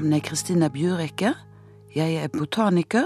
navn 0.00 0.14
er 0.16 0.22
Kristina 0.24 0.68
Bjurekke. 0.72 1.34
Jeg 1.92 2.14
er 2.22 2.30
botaniker. 2.32 3.04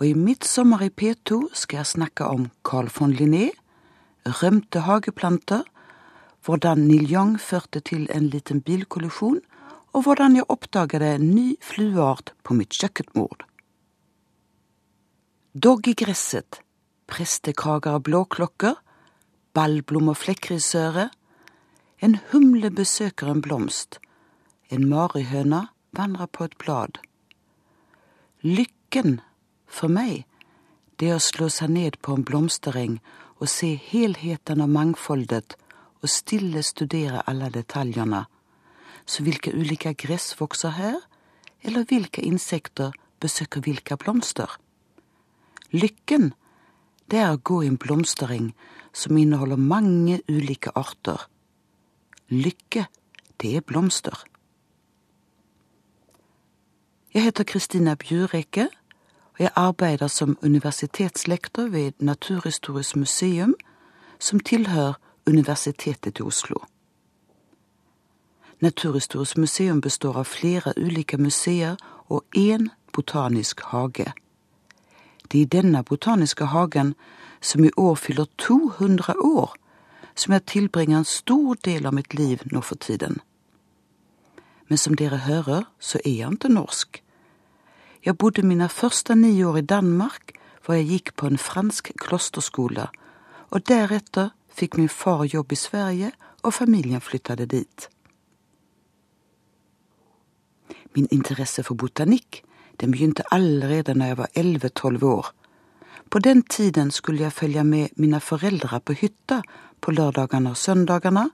Og 0.00 0.08
i 0.08 0.14
Midtsommer 0.18 0.82
i 0.82 0.88
P2 0.90 1.52
skal 1.54 1.84
jeg 1.84 1.86
snakke 1.86 2.26
om 2.26 2.48
Carl 2.66 2.88
von 2.90 3.14
Linné, 3.14 3.52
rømte 4.26 4.82
hageplanter, 4.88 5.62
hvordan 6.42 6.82
Neil 6.88 7.06
Young 7.12 7.38
førte 7.38 7.78
til 7.78 8.08
en 8.10 8.26
liten 8.26 8.58
bilkollisjon, 8.58 9.38
og 9.92 10.02
hvordan 10.02 10.34
jeg 10.34 10.50
oppdaget 10.50 11.06
en 11.06 11.30
ny 11.30 11.54
flueart 11.62 12.34
på 12.42 12.58
mitt 12.58 12.74
kjøkkenbord. 12.74 13.46
Dogg 15.54 15.86
i 15.86 15.94
gresset, 15.94 16.64
prestekrager 17.06 18.00
av 18.00 18.02
blåklokker, 18.02 18.80
ballblom 19.54 20.10
og 20.10 20.24
flekkrisøre, 20.26 21.10
en 22.02 22.18
humle 22.32 22.70
besøker 22.74 23.30
en 23.30 23.44
blomst, 23.44 24.00
en 24.74 24.90
marihøne 24.90 25.68
vandrer 25.96 26.26
på 26.26 26.46
et 26.46 26.56
blad. 26.58 27.00
Lykken, 28.42 29.20
for 29.66 29.92
meg, 29.92 30.24
det 30.98 31.10
er 31.10 31.18
å 31.18 31.24
slå 31.24 31.48
seg 31.52 31.72
ned 31.72 31.98
på 32.04 32.14
en 32.16 32.24
blomstereng 32.26 32.98
og 33.40 33.48
se 33.48 33.72
helheten 33.90 34.60
og 34.60 34.72
mangfoldet 34.72 35.56
og 36.00 36.08
stille 36.08 36.62
studere 36.64 37.22
alle 37.28 37.50
detaljene, 37.52 38.24
så 39.06 39.24
hvilke 39.24 39.52
ulike 39.52 39.94
gress 39.98 40.32
vokser 40.40 40.76
her, 40.76 40.98
eller 41.64 41.84
hvilke 41.88 42.24
insekter 42.24 42.92
besøker 43.20 43.64
hvilke 43.64 43.96
blomster. 44.00 44.48
Lykken, 45.72 46.32
det 47.10 47.20
er 47.20 47.34
å 47.34 47.42
gå 47.42 47.62
i 47.64 47.70
en 47.70 47.78
blomstereng 47.80 48.52
som 48.92 49.18
inneholder 49.18 49.60
mange 49.60 50.20
ulike 50.28 50.72
arter. 50.78 51.26
Lykke, 52.30 52.86
det 53.42 53.56
er 53.58 53.66
blomster. 53.66 54.24
Jeg 57.14 57.22
heter 57.22 57.44
Kristina 57.44 57.94
Bjurekke, 57.94 58.68
og 59.32 59.38
jeg 59.38 59.50
arbeider 59.56 60.06
som 60.06 60.38
universitetslektor 60.42 61.62
ved 61.62 61.92
Naturhistorisk 61.98 62.96
museum, 62.96 63.54
som 64.18 64.40
tilhører 64.40 64.92
Universitetet 65.26 66.18
i 66.18 66.22
Oslo. 66.22 66.56
Naturhistorisk 68.60 69.36
museum 69.36 69.80
består 69.80 70.16
av 70.16 70.24
flere 70.24 70.72
ulike 70.76 71.16
museer 71.16 71.76
og 72.08 72.24
én 72.36 72.68
botanisk 72.92 73.60
hage. 73.60 74.12
Det 75.32 75.38
er 75.38 75.42
i 75.42 75.44
denne 75.44 75.82
botaniske 75.84 76.44
hagen, 76.44 76.94
som 77.40 77.64
i 77.64 77.70
år 77.76 77.94
fyller 77.94 78.26
200 78.38 79.14
år, 79.18 79.54
som 80.14 80.32
jeg 80.32 80.46
tilbringer 80.46 80.98
en 80.98 81.04
stor 81.04 81.54
del 81.64 81.86
av 81.86 81.94
mitt 81.94 82.14
liv 82.14 82.38
nå 82.52 82.60
for 82.60 82.74
tiden. 82.74 83.20
Men 84.70 84.78
som 84.78 84.94
dere 84.94 85.24
hører, 85.26 85.66
så 85.82 85.98
er 86.06 86.24
han 86.24 86.38
ikke 86.38 86.52
norsk. 86.54 87.02
Jeg 88.06 88.16
bodde 88.16 88.46
mine 88.46 88.68
første 88.68 89.16
ni 89.18 89.42
år 89.44 89.58
i 89.58 89.66
Danmark, 89.66 90.32
hvor 90.64 90.78
jeg 90.78 90.86
gikk 90.86 91.16
på 91.16 91.26
en 91.26 91.38
fransk 91.38 91.90
klosterskole, 91.98 92.86
og 93.50 93.66
deretter 93.66 94.30
fikk 94.54 94.78
min 94.78 94.88
far 94.88 95.26
jobb 95.26 95.52
i 95.52 95.58
Sverige, 95.58 96.12
og 96.42 96.54
familien 96.54 97.00
flyttet 97.00 97.42
dit. 97.50 97.88
Min 100.94 101.08
interesse 101.10 101.62
for 101.66 101.74
botanikk 101.74 102.42
den 102.80 102.94
begynte 102.94 103.26
allerede 103.30 103.92
da 103.92 104.06
jeg 104.06 104.18
var 104.18 104.30
elleve–tolv 104.34 105.04
år. 105.04 105.26
På 106.10 106.18
den 106.18 106.42
tiden 106.42 106.90
skulle 106.90 107.22
jeg 107.22 107.32
følge 107.32 107.64
med 107.64 107.88
mine 107.96 108.20
foreldre 108.20 108.80
på 108.80 108.92
hytta 108.92 109.42
på 109.80 109.90
lørdagene 109.90 110.50
og 110.50 110.56
søndagene, 110.56 111.28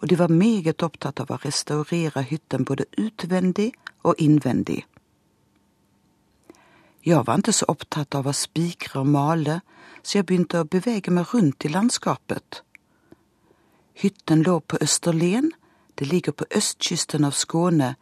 og 0.00 0.08
de 0.08 0.18
var 0.18 0.28
meget 0.28 0.82
opptatt 0.82 1.20
av 1.20 1.30
å 1.32 1.40
restaurere 1.44 2.22
hytten 2.28 2.64
både 2.64 2.86
utvendig 3.00 3.72
og 4.04 4.20
innvendig. 4.22 4.84
Jeg 7.06 7.22
var 7.26 7.38
ikke 7.38 7.54
så 7.54 7.68
opptatt 7.70 8.14
av 8.18 8.26
å 8.26 8.34
spikre 8.34 9.04
og 9.04 9.12
male, 9.14 9.60
så 10.02 10.18
jeg 10.18 10.26
begynte 10.26 10.62
å 10.62 10.68
bevege 10.70 11.12
meg 11.14 11.30
rundt 11.32 11.64
i 11.64 11.70
landskapet. 11.70 12.62
Hytten 13.96 14.42
lå 14.42 14.58
på 14.60 14.78
Østerlen, 14.82 15.52
det 15.94 16.10
ligger 16.10 16.32
på 16.32 16.48
østkysten 16.50 17.24
av 17.24 17.32
Skåne, 17.32 17.94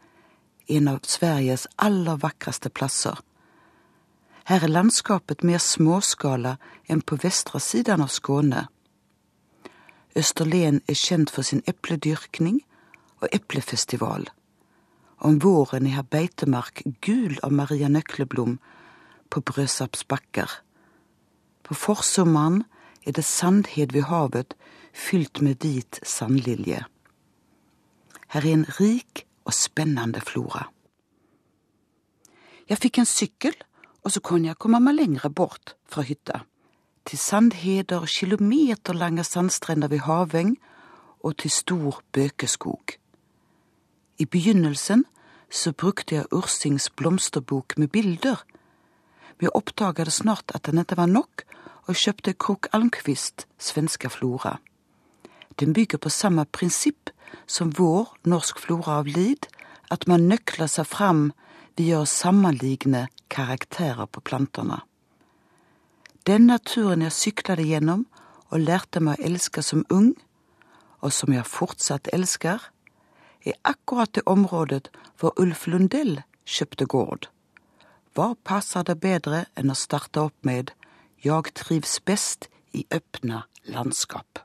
en 0.67 0.87
av 0.87 1.05
Sveriges 1.05 1.67
aller 1.77 2.17
vakreste 2.19 2.69
plasser. 2.69 3.21
Her 4.45 4.65
er 4.65 4.73
landskapet 4.73 5.45
mer 5.45 5.61
småskala 5.61 6.57
enn 6.89 7.01
på 7.01 7.17
vestre 7.21 7.61
siden 7.61 8.01
av 8.01 8.11
Skåne. 8.13 8.67
Østerlen 10.15 10.81
er 10.87 10.95
kjent 10.95 11.29
for 11.29 11.43
sin 11.43 11.63
epledyrkning 11.67 12.61
og 13.19 13.27
eplefestival. 13.35 14.29
Om 15.19 15.41
våren 15.43 15.87
er 15.87 16.07
beitemark 16.07 16.83
gul 17.03 17.35
av 17.43 17.51
Maria 17.51 17.89
Nøkleblom 17.91 18.57
på 19.29 19.41
Brøsaps 19.41 20.05
bakker. 20.07 20.47
På 21.63 21.75
forsommeren 21.75 22.63
er 23.03 23.11
det 23.11 23.25
sandhed 23.25 23.91
ved 23.91 24.07
havet 24.07 24.55
fylt 24.95 25.41
med 25.41 25.59
hvit 25.59 25.99
sandlilje. 26.03 26.85
Her 28.31 28.41
er 28.41 28.53
en 28.53 28.67
rik 28.79 29.25
og 29.45 29.53
spennende 29.53 30.21
flora. 30.23 30.69
Jeg 32.69 32.81
fikk 32.81 32.99
en 32.99 33.09
sykkel, 33.09 33.55
og 34.05 34.13
så 34.13 34.21
kunne 34.21 34.47
jeg 34.47 34.57
komme 34.61 34.79
meg 34.81 34.95
lengre 34.97 35.29
bort 35.29 35.75
fra 35.89 36.05
hytta. 36.05 36.45
Til 37.05 37.17
sandheder 37.17 38.05
kilometerlange 38.05 39.23
sandstrender 39.23 39.87
ved 39.87 39.99
haveng, 39.99 40.57
og 41.23 41.37
til 41.37 41.51
stor 41.51 42.01
bøkeskog. 42.11 42.83
I 44.17 44.25
begynnelsen 44.25 45.05
så 45.51 45.71
brukte 45.71 46.15
jeg 46.15 46.25
Ursings 46.31 46.89
blomsterbok 46.89 47.77
med 47.77 47.87
bilder, 47.87 48.45
Vi 49.39 49.47
oppdaget 49.53 50.13
snart 50.13 50.51
at 50.55 50.65
den 50.65 50.79
ikke 50.79 50.97
var 50.97 51.05
nok, 51.11 51.43
og 51.87 51.95
kjøpte 51.95 52.33
Krok 52.33 52.67
Almqvist, 52.73 53.47
Svenska 53.59 54.07
Flora. 54.07 54.57
Den 55.59 55.73
bygger 55.73 55.97
på 55.97 56.09
samme 56.09 56.45
prinsipp 56.45 57.09
som 57.47 57.73
vår 57.77 58.15
Norsk 58.25 58.59
flora 58.59 58.99
av 58.99 59.05
lid, 59.05 59.47
at 59.91 60.07
man 60.07 60.27
nøkler 60.31 60.71
seg 60.71 60.87
fram 60.87 61.31
ved 61.77 61.91
å 61.97 62.05
sammenligne 62.07 63.07
karakterer 63.29 64.07
på 64.07 64.23
plantene. 64.23 64.79
Den 66.25 66.49
turen 66.65 67.03
jeg 67.05 67.13
syklet 67.13 67.61
gjennom 67.61 68.07
og 68.49 68.63
lærte 68.65 69.01
meg 69.03 69.19
å 69.19 69.27
elske 69.27 69.61
som 69.61 69.83
ung, 69.93 70.15
og 71.05 71.13
som 71.13 71.33
jeg 71.33 71.45
fortsatt 71.45 72.09
elsker, 72.13 72.63
er 73.45 73.59
akkurat 73.61 74.09
det 74.17 74.23
området 74.25 74.89
hvor 75.19 75.35
Ulf 75.37 75.67
Lundell 75.69 76.23
kjøpte 76.49 76.87
gård. 76.89 77.27
Hva 78.17 78.33
passer 78.47 78.85
det 78.87 78.97
bedre 79.03 79.43
enn 79.59 79.69
å 79.69 79.77
starte 79.77 80.23
opp 80.23 80.37
med 80.41 80.71
Jeg 81.21 81.53
trivs 81.53 81.99
best 82.01 82.49
i 82.73 82.87
øppna 82.89 83.43
landskap? 83.69 84.41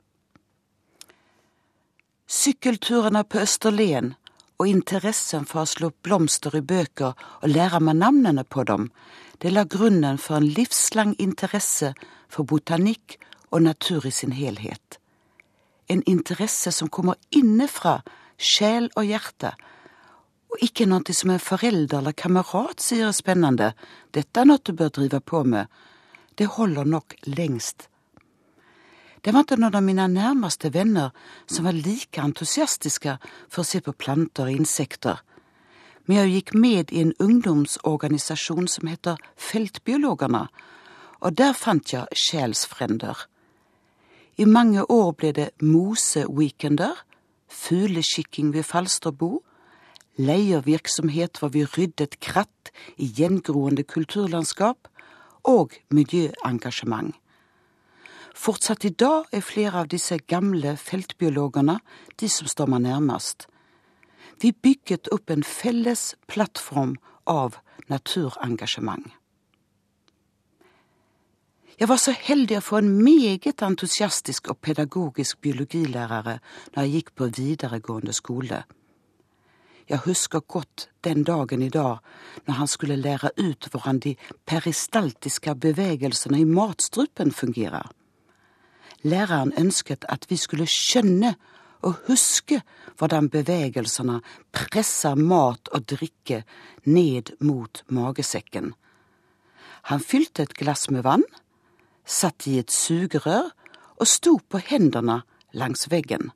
Sykkelturene 2.29 3.23
på 3.25 3.41
Østerlen 3.41 4.13
og 4.61 4.69
interessen 4.69 5.47
for 5.49 5.63
å 5.63 5.69
slå 5.69 5.89
opp 5.89 6.05
blomster 6.05 6.53
i 6.55 6.61
bøker 6.61 7.17
og 7.17 7.49
lære 7.49 7.81
meg 7.81 7.97
navnene 8.03 8.45
på 8.45 8.67
dem, 8.69 8.91
det 9.41 9.51
la 9.51 9.65
grunnen 9.65 10.19
for 10.21 10.37
en 10.37 10.47
livslang 10.57 11.15
interesse 11.19 11.93
for 12.29 12.47
botanikk 12.47 13.17
og 13.51 13.63
natur 13.65 14.05
i 14.07 14.13
sin 14.13 14.35
helhet. 14.37 14.99
En 15.89 16.03
interesse 16.07 16.71
som 16.71 16.89
kommer 16.89 17.19
innenfra 17.35 17.99
sjel 18.37 18.89
og 18.95 19.05
hjerte, 19.09 19.53
og 20.51 20.65
ikke 20.65 20.87
noe 20.87 21.15
som 21.15 21.31
en 21.31 21.39
forelder 21.41 22.01
eller 22.01 22.17
kamerat 22.17 22.83
sier 22.83 23.07
er 23.07 23.15
spennende, 23.15 23.71
dette 24.11 24.41
er 24.41 24.49
noe 24.49 24.61
du 24.63 24.73
bør 24.75 24.91
drive 24.97 25.21
på 25.23 25.43
med, 25.47 25.67
det 26.35 26.51
holder 26.57 26.87
nok 26.87 27.15
lengst 27.27 27.87
det 29.21 29.33
var 29.35 29.45
ikke 29.45 29.59
noen 29.61 29.77
av 29.77 29.85
mine 29.85 30.07
nærmeste 30.09 30.71
venner 30.73 31.11
som 31.45 31.67
var 31.67 31.77
like 31.77 32.21
entusiastiske 32.21 33.17
for 33.49 33.61
å 33.61 33.67
se 33.67 33.81
på 33.85 33.93
planter 33.93 34.49
og 34.49 34.63
insekter. 34.63 35.19
Men 36.11 36.25
jeg 36.25 36.31
gikk 36.35 36.49
med 36.59 36.89
i 36.91 36.99
en 37.05 37.13
ungdomsorganisasjon 37.23 38.65
som 38.67 38.89
heter 38.91 39.19
Feltbiologene, 39.39 40.41
og 41.23 41.37
der 41.39 41.53
fant 41.55 41.93
jeg 41.93 42.17
sjelsfrender. 42.19 43.15
I 44.35 44.43
mange 44.43 44.83
år 44.91 45.13
ble 45.15 45.29
det 45.37 45.45
moseweekender, 45.63 46.99
fugleskikking 47.47 48.49
ved 48.51 48.67
Falsterbo, 48.67 49.29
leiervirksomhet 50.19 51.39
hvor 51.39 51.53
vi 51.55 51.63
ryddet 51.63 52.19
kratt 52.19 52.73
i 52.97 53.07
gjengroende 53.07 53.87
kulturlandskap, 53.87 54.91
og 55.47 55.77
miljøengasjement. 55.95 57.15
Fortsatt 58.35 58.83
i 58.83 58.91
dag 58.91 59.31
er 59.31 59.47
flere 59.47 59.85
av 59.85 59.87
disse 59.95 60.19
gamle 60.27 60.75
feltbiologene 60.75 61.79
de 62.19 62.31
som 62.35 62.51
står 62.51 62.67
meg 62.75 62.83
nærmest. 62.89 63.47
Vi 64.41 64.51
bygget 64.51 65.07
opp 65.13 65.29
en 65.29 65.43
felles 65.43 66.15
plattform 66.27 66.95
av 67.29 67.59
naturengasjement. 67.87 69.05
Jeg 71.81 71.89
var 71.89 71.97
så 71.97 72.13
heldig 72.13 72.59
å 72.59 72.65
få 72.65 72.77
en 72.81 72.91
meget 73.01 73.63
entusiastisk 73.65 74.51
og 74.53 74.59
pedagogisk 74.61 75.39
biologilærere 75.41 76.35
når 76.73 76.83
jeg 76.83 76.93
gikk 76.93 77.09
på 77.17 77.29
videregående 77.37 78.13
skole. 78.13 78.63
Jeg 79.89 80.03
husker 80.05 80.43
godt 80.47 80.89
den 81.03 81.23
dagen 81.27 81.61
i 81.65 81.71
dag 81.73 81.99
når 82.45 82.59
han 82.59 82.69
skulle 82.69 82.99
lære 83.01 83.31
ut 83.37 83.67
hvordan 83.71 83.99
de 84.05 84.13
peristaltiske 84.45 85.55
bevegelsene 85.55 86.43
i 86.43 86.45
matstrupen 86.45 87.33
fungerer. 87.33 87.89
Læreren 89.01 89.53
ønsket 89.57 90.05
at 90.09 90.29
vi 90.29 90.37
skulle 90.37 90.69
skjønne 90.69 91.33
og 91.85 91.97
huske 92.07 92.61
hvordan 92.99 93.29
bevegelsene 93.33 94.19
presser 94.53 95.17
mat 95.17 95.71
og 95.73 95.87
drikke 95.89 96.43
ned 96.85 97.33
mot 97.39 97.83
magesekken. 97.89 98.73
Han 99.89 100.03
fylte 100.03 100.45
et 100.45 100.57
glass 100.57 100.89
med 100.93 101.05
vann, 101.07 101.25
satt 102.05 102.47
i 102.47 102.59
et 102.61 102.71
sugerør 102.73 103.49
og 104.01 104.07
sto 104.09 104.37
på 104.49 104.61
hendene 104.69 105.21
langs 105.57 105.87
veggen. 105.91 106.31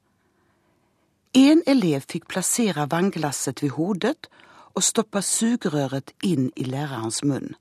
En 1.36 1.62
elev 1.68 2.06
fikk 2.08 2.30
plassere 2.32 2.88
vannglasset 2.90 3.62
ved 3.64 3.76
hodet 3.76 4.30
og 4.76 4.84
stoppa 4.84 5.22
sugerøret 5.24 6.14
inn 6.24 6.50
i 6.56 6.68
lærerens 6.68 7.22
munn. 7.28 7.56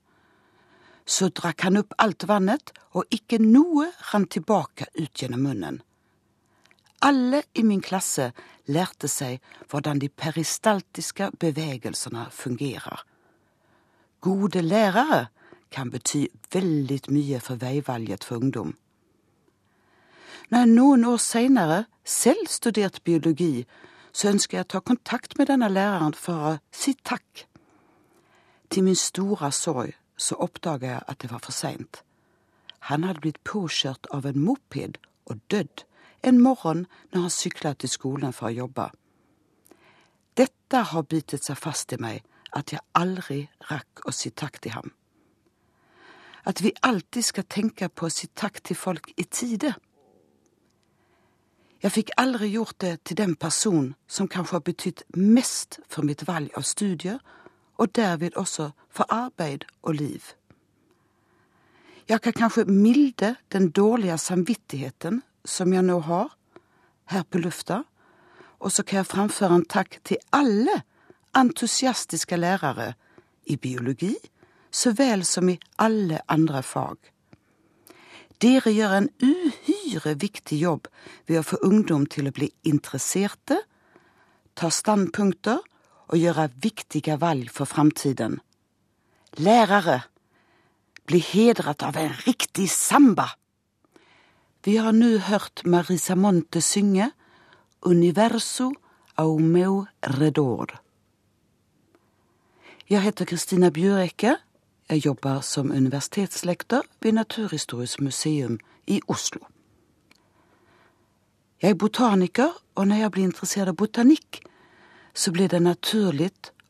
Så 1.05 1.29
drakk 1.29 1.67
han 1.67 1.77
opp 1.81 1.93
alt 2.01 2.25
vannet, 2.27 2.71
og 2.95 3.05
ikke 3.13 3.37
noe 3.41 3.91
rant 4.09 4.31
tilbake 4.33 4.87
ut 4.95 5.11
gjennom 5.21 5.43
munnen. 5.45 5.81
Alle 7.05 7.43
i 7.53 7.61
min 7.63 7.83
klasse 7.85 8.31
lærte 8.65 9.07
seg 9.11 9.43
hvordan 9.69 9.99
de 10.01 10.09
peristaltiske 10.09 11.27
bevegelsene 11.39 12.23
fungerer. 12.33 13.03
Gode 14.25 14.63
lærere 14.65 15.27
kan 15.69 15.91
bety 15.93 16.25
veldig 16.53 16.99
mye 17.13 17.41
for 17.45 17.61
veivalget 17.61 18.25
for 18.25 18.41
ungdom. 18.41 18.73
Når 20.49 20.59
jeg 20.63 20.73
noen 20.73 21.05
år 21.05 21.21
seinere 21.21 21.79
selv 22.03 22.49
studerte 22.49 23.01
biologi, 23.05 23.65
så 24.13 24.31
ønsker 24.33 24.57
jeg 24.57 24.65
å 24.65 24.73
ta 24.73 24.81
kontakt 24.81 25.37
med 25.37 25.51
denne 25.51 25.69
læreren 25.69 26.17
for 26.17 26.49
å 26.49 26.57
si 26.73 26.95
takk. 27.05 27.45
Til 28.69 28.85
min 28.87 28.97
store 28.97 29.51
sorg 29.53 29.93
så 30.17 30.37
oppdaga 30.41 30.95
jeg 30.95 31.05
at 31.11 31.21
det 31.21 31.31
var 31.31 31.45
for 31.45 31.53
seint. 31.53 32.01
Han 32.89 33.05
hadde 33.05 33.21
blitt 33.21 33.43
påkjørt 33.45 34.09
av 34.13 34.25
en 34.25 34.41
moped 34.41 34.97
og 35.29 35.41
dødd 35.53 35.85
en 36.25 36.41
morgen 36.41 36.85
når 37.13 37.27
han 37.27 37.33
sykla 37.33 37.73
til 37.73 37.91
skolen 37.91 38.33
for 38.33 38.49
å 38.49 38.57
jobbe. 38.65 38.89
Dette 40.35 40.81
har 40.91 41.07
bitet 41.07 41.45
seg 41.45 41.59
fast 41.59 41.93
i 41.95 41.99
meg, 42.01 42.23
at 42.55 42.71
jeg 42.73 42.83
aldri 42.97 43.45
rakk 43.69 44.05
å 44.07 44.13
si 44.15 44.31
takk 44.31 44.59
til 44.63 44.75
ham. 44.75 44.91
At 46.45 46.61
vi 46.61 46.73
alltid 46.85 47.25
skal 47.25 47.47
tenke 47.49 47.89
på 47.89 48.07
å 48.07 48.13
si 48.13 48.27
takk 48.27 48.61
til 48.63 48.77
folk 48.77 49.11
i 49.17 49.25
tide. 49.25 49.73
Jeg 51.83 51.93
fikk 51.93 52.13
aldri 52.17 52.49
gjort 52.53 52.79
det 52.81 52.93
til 53.03 53.17
den 53.17 53.35
person 53.35 53.93
som 54.07 54.29
kanskje 54.31 54.57
har 54.57 54.65
betydd 54.65 55.03
mest 55.17 55.79
for 55.89 56.07
mitt 56.07 56.25
valg 56.27 56.53
av 56.57 56.65
studier, 56.65 57.19
og 57.75 57.91
derved 57.95 58.37
også 58.39 58.69
for 58.89 59.05
arbeid 59.11 59.65
og 59.83 59.97
liv. 59.99 60.31
Jeg 62.07 62.21
kan 62.21 62.33
kanskje 62.37 62.65
milde 62.69 63.35
den 63.51 63.71
dårlige 63.71 64.17
samvittigheten 64.17 65.23
som 65.45 65.73
jeg 65.73 65.85
nå 65.85 65.99
har, 66.07 66.33
her 67.13 67.23
på 67.29 67.39
lufta, 67.41 67.83
og 68.59 68.71
så 68.73 68.83
kan 68.83 69.03
jeg 69.03 69.11
framføre 69.11 69.59
en 69.59 69.67
takk 69.69 69.99
til 70.07 70.21
alle 70.33 70.81
entusiastiske 71.37 72.37
lærere 72.39 72.93
i 73.51 73.57
biologi 73.61 74.15
så 74.75 74.91
vel 74.91 75.23
som 75.25 75.49
i 75.49 75.59
alle 75.79 76.19
andre 76.31 76.61
fag. 76.63 76.97
Dere 78.43 78.73
gjør 78.75 78.97
en 78.97 79.07
uhyre 79.23 80.15
viktig 80.19 80.57
jobb 80.59 80.89
ved 81.29 81.39
å 81.39 81.45
få 81.47 81.61
ungdom 81.63 82.03
til 82.11 82.27
å 82.27 82.35
bli 82.35 82.49
interesserte, 82.67 83.61
ta 84.55 84.71
standpunkter 84.71 85.61
og 86.11 86.19
gjøre 86.19 86.49
viktige 86.63 87.15
valg 87.21 87.47
for 87.51 87.69
framtiden. 87.69 88.37
Lærere, 89.39 90.01
bli 91.07 91.21
hedret 91.23 91.83
av 91.83 91.97
en 91.99 92.13
riktig 92.25 92.67
samba! 92.71 93.29
Vi 94.65 94.77
har 94.77 94.93
nå 94.97 95.17
hørt 95.17 95.61
Marisa 95.65 96.15
Monte 96.15 96.61
synge 96.61 97.11
Universo 97.85 98.71
au 99.15 99.37
meu 99.37 99.85
redor. 100.01 100.79
Jeg 102.89 103.01
heter 103.01 103.25
Kristina 103.25 103.69
Bjørekke 103.69 104.37
jeg 104.89 105.05
jobber 105.05 105.41
som 105.41 105.71
universitetslektor 105.71 106.81
ved 107.01 107.11
Naturhistorisk 107.11 108.01
museum 108.01 108.59
i 108.87 109.01
Oslo. 109.07 109.39
Jeg 111.61 111.69
er 111.69 111.73
botaniker, 111.73 112.49
og 112.75 112.87
når 112.87 112.95
jeg 112.95 113.11
blir 113.11 113.23
interessert 113.23 113.67
av 113.71 113.75
botanikk, 113.75 114.43
så 115.13 115.31
blir 115.31 115.49
det 115.49 115.61
naturlig 115.61 116.29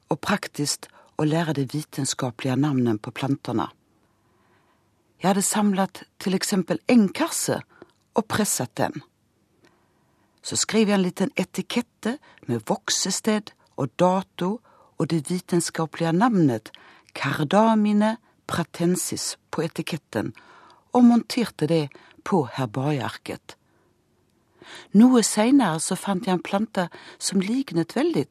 og 0.10 0.20
praktisk 0.20 0.88
å 1.18 1.26
lære 1.28 1.58
det 1.58 1.74
vitenskapelige 1.74 2.56
navnet 2.56 3.02
på 3.02 3.12
plantene. 3.12 3.68
Jeg 5.20 5.34
hadde 5.34 5.42
samlet 5.42 6.04
til 6.20 6.36
eksempel 6.36 6.80
engkarse 6.88 7.60
og 8.16 8.28
presset 8.32 8.72
den. 8.80 9.02
Så 10.46 10.58
skrev 10.62 10.90
jeg 10.90 11.00
en 11.00 11.06
liten 11.06 11.34
etikette 11.36 12.18
med 12.48 12.64
voksested 12.70 13.52
og 13.78 13.92
dato 14.00 14.60
og 14.98 15.10
det 15.12 15.26
vitenskapelige 15.30 16.14
navnet 16.14 16.72
Cardamine 17.16 18.16
pratensis 18.48 19.36
på 19.52 19.66
etiketten 19.66 20.34
og 20.96 21.04
monterte 21.04 21.68
det 21.68 21.86
på 22.24 22.46
herbariearket. 22.56 23.56
Noe 24.98 25.22
seinere 25.26 25.80
så 25.84 25.98
fant 26.00 26.26
jeg 26.26 26.38
en 26.38 26.46
plante 26.46 26.88
som 27.22 27.44
lignet 27.44 27.96
veldig, 27.96 28.28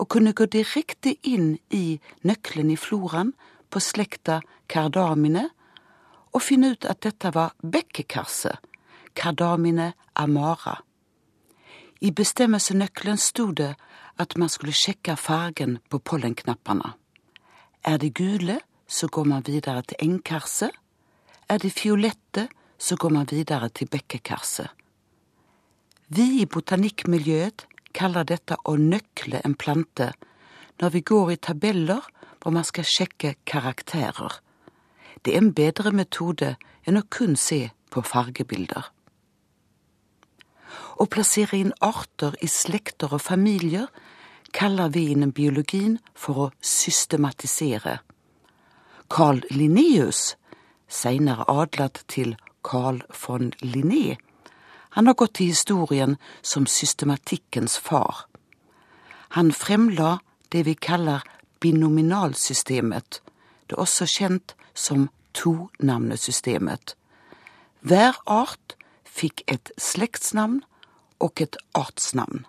og 0.00 0.08
kunne 0.10 0.32
gå 0.32 0.48
direkte 0.50 1.14
inn 1.28 1.58
i 1.70 2.00
nøkkelen 2.26 2.72
i 2.72 2.78
floraen 2.80 3.34
på 3.70 3.80
slekta 3.80 4.40
cardamine 4.72 5.50
og 6.32 6.42
finne 6.42 6.72
ut 6.72 6.86
at 6.88 7.02
dette 7.04 7.30
var 7.36 7.52
bekkekarse, 7.60 8.56
cardamine 9.14 9.92
amara. 10.14 10.80
I 12.00 12.10
bestemmelsenøkkelen 12.10 13.18
sto 13.18 13.50
det 13.52 13.74
at 14.18 14.36
man 14.36 14.48
skulle 14.48 14.74
sjekke 14.74 15.16
fargen 15.16 15.78
på 15.88 15.98
pollenknappene. 15.98 16.94
Er 17.84 17.98
de 17.98 18.10
gule, 18.10 18.60
så 18.86 19.06
går 19.08 19.24
man 19.24 19.46
videre 19.46 19.82
til 19.82 19.96
engkarse. 20.00 20.70
Er 21.48 21.58
de 21.58 21.70
fiolette, 21.70 22.48
så 22.78 22.96
går 22.96 23.10
man 23.10 23.26
videre 23.30 23.68
til 23.68 23.88
bekkekarse. 23.88 24.68
Vi 26.08 26.42
i 26.42 26.46
botanikkmiljøet 26.46 27.66
kaller 27.96 28.26
dette 28.28 28.58
å 28.68 28.76
nøkle 28.76 29.40
en 29.44 29.54
plante 29.54 30.10
når 30.82 30.90
vi 30.96 31.00
går 31.06 31.30
i 31.32 31.38
tabeller 31.40 32.02
hvor 32.42 32.52
man 32.52 32.66
skal 32.66 32.84
sjekke 32.84 33.36
karakterer. 33.46 34.40
Det 35.22 35.34
er 35.34 35.44
en 35.44 35.54
bedre 35.54 35.92
metode 35.94 36.56
enn 36.84 36.98
å 36.98 37.06
kun 37.06 37.36
se 37.38 37.70
på 37.94 38.02
fargebilder. 38.02 38.90
Å 41.00 41.06
plassere 41.06 41.58
inn 41.58 41.74
arter 41.80 42.36
i 42.40 42.48
slekter 42.48 43.12
og 43.12 43.24
familier 43.24 43.88
kaller 44.52 44.92
vi 44.92 45.08
innen 45.12 45.32
biologien 45.32 45.98
for 46.14 46.46
å 46.46 46.50
systematisere. 46.60 48.00
Carl 49.08 49.42
Linnaeus, 49.50 50.36
seinere 50.88 51.44
adlet 51.48 52.02
til 52.08 52.36
Carl 52.64 53.02
von 53.24 53.52
Linné, 53.60 54.18
han 54.92 55.06
har 55.08 55.16
gått 55.16 55.38
til 55.38 55.48
historien 55.48 56.18
som 56.42 56.66
systematikkens 56.68 57.78
far. 57.80 58.26
Han 59.36 59.52
fremla 59.52 60.18
det 60.52 60.66
vi 60.68 60.74
kaller 60.76 61.24
binominalsystemet, 61.64 63.22
det 63.66 63.78
er 63.78 63.80
også 63.80 64.04
kjent 64.04 64.52
som 64.74 65.08
tonavnesystemet. 65.32 66.92
Hver 67.80 68.18
art 68.26 68.76
fikk 69.12 69.44
et 69.46 69.72
slektsnavn 69.80 70.62
og 71.22 71.42
et 71.44 71.56
artsnavn. 71.78 72.46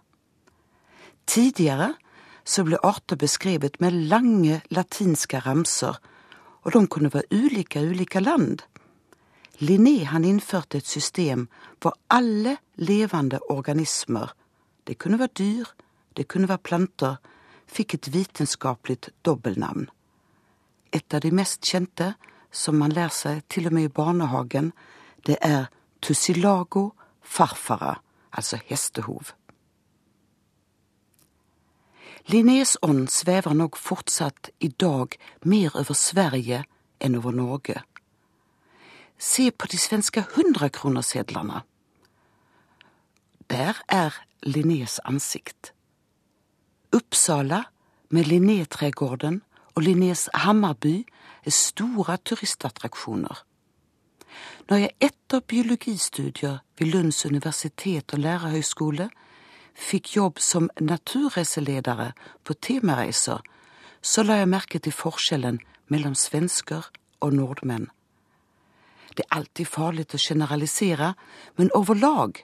Tidligere 1.28 1.94
så 2.44 2.66
ble 2.68 2.80
arter 2.84 3.20
beskrevet 3.20 3.80
med 3.84 3.96
lange 4.12 4.62
latinske 4.74 5.44
ramser, 5.46 6.00
og 6.64 6.76
de 6.76 6.88
kunne 6.88 7.12
være 7.14 7.32
ulike 7.32 7.84
ulike 7.84 8.24
land. 8.24 8.64
Linné 9.62 10.04
han 10.10 10.26
innførte 10.26 10.80
et 10.80 10.88
system 10.88 11.48
hvor 11.80 11.96
alle 12.10 12.58
levende 12.76 13.40
organismer, 13.50 14.34
det 14.88 14.98
kunne 15.00 15.20
være 15.20 15.36
dyr, 15.40 15.66
det 16.18 16.28
kunne 16.28 16.50
være 16.50 16.64
planter, 16.64 17.20
fikk 17.68 17.94
et 17.94 18.10
vitenskapelig 18.14 19.14
dobbeltnavn. 19.26 19.88
Et 20.92 21.14
av 21.14 21.24
de 21.24 21.32
mest 21.32 21.64
kjente, 21.66 22.14
som 22.52 22.78
man 22.78 22.92
lærer 22.94 23.14
seg 23.14 23.46
til 23.50 23.68
og 23.70 23.74
med 23.74 23.88
i 23.88 23.94
barnehagen, 23.94 24.74
det 25.26 25.38
er 25.42 25.72
tussilago 26.04 26.92
farfara, 27.22 27.96
altså 28.32 28.60
hestehov. 28.68 29.34
Linnés 32.28 32.78
ånd 32.82 33.10
svever 33.12 33.54
nok 33.54 33.76
fortsatt 33.78 34.50
i 34.60 34.70
dag 34.70 35.18
mer 35.44 35.76
over 35.76 35.96
Sverige 35.96 36.64
enn 37.04 37.18
over 37.20 37.36
Norge. 37.36 37.82
Se 39.20 39.50
på 39.52 39.68
de 39.72 39.80
svenske 39.80 40.24
hundrekronersedlene. 40.36 41.64
Der 43.52 43.80
er 43.88 44.16
Linnés 44.46 45.00
ansikt. 45.04 45.74
Uppsala 46.96 47.64
med 48.10 48.28
Linnétregården 48.32 49.42
og 49.76 49.84
Linnés 49.84 50.28
Hammarby 50.34 51.04
er 51.46 51.52
store 51.52 52.18
turistattraksjoner. 52.18 53.44
Når 54.70 54.78
jeg 54.78 54.92
etter 55.02 55.40
biologistudier 55.40 56.62
ved 56.80 56.88
Lunds 56.88 57.26
universitet 57.26 58.14
og 58.14 58.20
lærerhøgskole 58.24 59.10
fikk 59.76 60.14
jobb 60.16 60.40
som 60.40 60.70
naturreiseledere 60.80 62.14
på 62.44 62.54
temareiser, 62.54 63.42
så 64.02 64.24
la 64.24 64.40
jeg 64.40 64.52
merke 64.52 64.80
til 64.80 64.96
forskjellen 64.96 65.60
mellom 65.92 66.16
svensker 66.16 66.88
og 67.20 67.36
nordmenn. 67.36 67.90
Det 69.18 69.26
er 69.26 69.38
alltid 69.38 69.68
farlig 69.68 70.08
å 70.16 70.22
generalisere, 70.22 71.14
men 71.58 71.72
overlag 71.76 72.40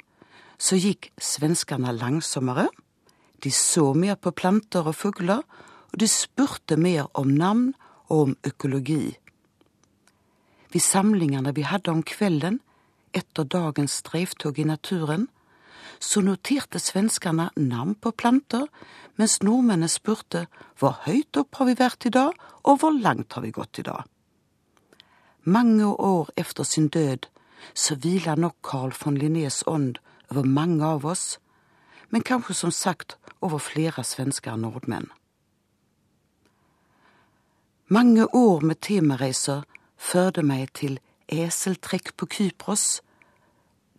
så 0.60 0.76
gikk 0.76 1.10
svenskene 1.18 1.94
langsommere, 1.96 2.68
de 3.40 3.52
så 3.52 3.94
mer 3.96 4.20
på 4.20 4.36
planter 4.36 4.88
og 4.92 4.96
fugler, 4.96 5.40
og 5.90 6.00
de 6.00 6.08
spurte 6.12 6.76
mer 6.76 7.08
om 7.18 7.32
navn 7.32 7.72
og 8.10 8.20
om 8.20 8.36
økologi. 8.46 9.16
Ved 10.74 10.82
samlingene 10.82 11.54
vi 11.56 11.66
hadde 11.66 11.92
om 11.92 12.04
kvelden, 12.04 12.60
etter 13.14 13.44
dagens 13.44 14.00
streiftog 14.04 14.60
i 14.60 14.68
naturen, 14.70 15.28
så 16.00 16.22
noterte 16.22 16.80
svenskene 16.80 17.50
navn 17.58 17.96
på 17.96 18.12
planter, 18.12 18.68
mens 19.18 19.42
nordmennene 19.44 19.90
spurte 19.92 20.46
hvor 20.80 21.02
høyt 21.08 21.40
opp 21.42 21.60
har 21.60 21.68
vi 21.68 21.76
vært 21.80 22.06
i 22.08 22.14
dag, 22.14 22.38
og 22.64 22.80
hvor 22.80 22.96
langt 22.96 23.34
har 23.34 23.44
vi 23.44 23.52
gått 23.56 23.82
i 23.82 23.88
dag. 23.88 24.06
Mange 25.44 25.88
år 25.88 26.30
efter 26.38 26.64
sin 26.64 26.88
død 26.88 27.28
så 27.74 27.96
hviler 27.96 28.40
nok 28.40 28.56
Carl 28.64 28.94
von 28.96 29.18
Linnés 29.18 29.64
ånd 29.68 29.98
over 30.30 30.46
mange 30.46 30.86
av 30.86 31.06
oss, 31.06 31.40
men 32.10 32.24
kanskje 32.24 32.56
som 32.56 32.72
sagt 32.72 33.18
over 33.42 33.60
flere 33.60 34.04
svensker 34.04 34.54
og 34.54 34.64
nordmenn. 34.64 35.10
Mange 37.90 38.28
år 38.36 38.62
med 38.62 38.82
temareiser 38.86 39.66
førte 40.00 40.44
meg 40.46 40.72
til 40.79 40.98
eseltrekk 41.29 42.15
på 42.18 42.27
Kypros, 42.32 43.01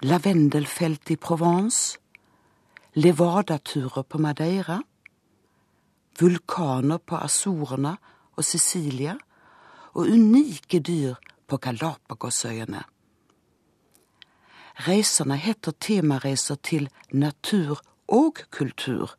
lavendelfelt 0.02 1.12
i 1.12 1.16
Provence, 1.20 1.98
levadaturer 2.96 4.02
på 4.02 4.18
Madeira, 4.18 4.80
vulkaner 6.20 6.98
på 6.98 7.20
Azorene 7.20 7.96
og 8.36 8.44
Sicilia 8.44 9.14
og 9.94 10.08
unike 10.08 10.80
dyr 10.80 11.20
på 11.46 11.58
Galapagosøyene. 11.58 12.82
Reisene 14.86 15.36
heter 15.36 15.76
temareiser 15.80 16.56
til 16.64 16.88
natur 17.12 17.82
og 18.08 18.40
kultur, 18.50 19.12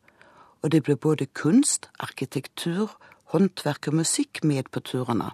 og 0.62 0.72
det 0.72 0.82
ble 0.82 0.96
både 0.96 1.26
kunst, 1.26 1.88
arkitektur, 1.98 2.90
håndverk 3.32 3.88
og 3.88 4.00
musikk 4.02 4.42
med 4.44 4.70
på 4.72 4.80
turene. 4.80 5.30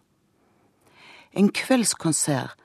En 1.38 1.52
kveldskonsert 1.54 2.58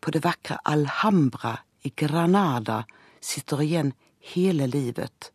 på 0.00 0.12
det 0.12 0.20
vakre 0.24 0.58
Alhambra 0.68 1.54
i 1.88 1.92
Granada 1.96 2.82
sitter 3.20 3.62
igjen 3.64 3.94
hele 4.34 4.66
livet. 4.68 5.30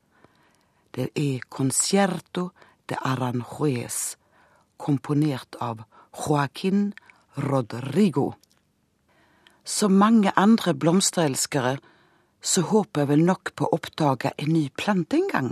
Det 0.93 1.07
er 1.17 1.47
Concierto 1.49 2.51
de 2.85 2.99
Aranjuez, 3.01 3.97
komponert 4.77 5.57
av 5.57 5.81
Joaquin 6.13 6.93
Rodrigo. 7.47 8.35
Som 9.63 9.97
mange 9.97 10.29
andre 10.37 10.77
blomsterelskere 10.77 11.79
så 12.45 12.67
håper 12.69 13.01
jeg 13.01 13.13
vel 13.15 13.25
nok 13.25 13.55
på 13.57 13.65
å 13.65 13.79
oppdage 13.79 14.35
en 14.37 14.53
ny 14.53 14.67
plante 14.77 15.17
en 15.17 15.29
gang. 15.33 15.51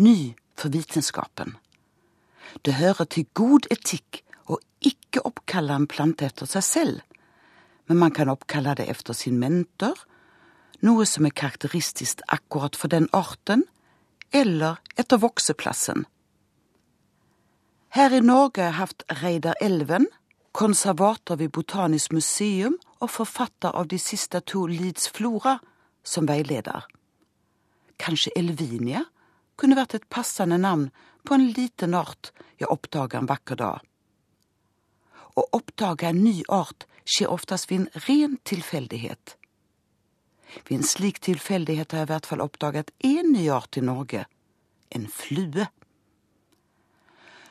Ny 0.00 0.32
for 0.56 0.72
vitenskapen. 0.72 1.58
Det 2.64 2.80
hører 2.80 3.04
til 3.04 3.28
god 3.36 3.68
etikk 3.68 4.24
å 4.52 4.60
ikke 4.84 5.24
oppkalle 5.28 5.74
en 5.76 5.88
plante 5.90 6.26
etter 6.28 6.48
seg 6.48 6.64
selv, 6.66 7.00
men 7.88 7.98
man 7.98 8.14
kan 8.14 8.30
oppkalle 8.32 8.76
det 8.78 8.88
efter 8.90 9.16
sin 9.16 9.38
mentor, 9.40 9.98
noe 10.82 11.06
som 11.06 11.26
er 11.26 11.34
karakteristisk 11.36 12.22
akkurat 12.32 12.76
for 12.78 12.90
den 12.92 13.08
arten, 13.12 13.64
eller 14.32 14.80
etter 14.96 15.20
vokseplassen. 15.22 16.06
Her 17.92 18.14
i 18.16 18.22
Norge 18.24 18.64
har 18.64 18.78
hatt 18.78 19.04
Reidar 19.20 19.58
Elven, 19.60 20.06
konservator 20.56 21.36
ved 21.36 21.52
Botanisk 21.52 22.12
museum 22.12 22.78
og 23.00 23.10
forfatter 23.12 23.76
av 23.76 23.88
de 23.92 23.98
siste 24.00 24.40
to 24.48 24.64
Leeds 24.66 25.10
Flora, 25.12 25.58
som 26.02 26.26
veileder. 26.26 26.86
Kanskje 28.00 28.32
Elvinia 28.36 29.04
kunne 29.60 29.76
vært 29.78 29.94
et 29.98 30.08
passende 30.10 30.58
navn 30.58 30.88
på 31.28 31.36
en 31.36 31.50
liten 31.54 31.94
art 31.94 32.32
jeg 32.58 32.70
oppdager 32.72 33.20
en 33.20 33.28
vakker 33.30 33.60
dag. 33.60 33.91
Å 35.36 35.46
oppdage 35.56 36.08
en 36.08 36.24
ny 36.24 36.42
art 36.48 36.86
skjer 37.04 37.32
oftest 37.32 37.70
ved 37.70 37.80
en 37.80 38.04
ren 38.08 38.36
tilfeldighet. 38.44 39.36
Ved 40.68 40.76
en 40.78 40.86
slik 40.86 41.22
tilfeldighet 41.24 41.92
har 41.92 42.04
jeg 42.04 42.10
i 42.10 42.12
hvert 42.12 42.28
fall 42.28 42.44
oppdaget 42.44 42.92
én 43.04 43.32
ny 43.32 43.48
art 43.50 43.76
i 43.76 43.84
Norge 43.84 44.26
en 44.94 45.08
flue. 45.08 45.66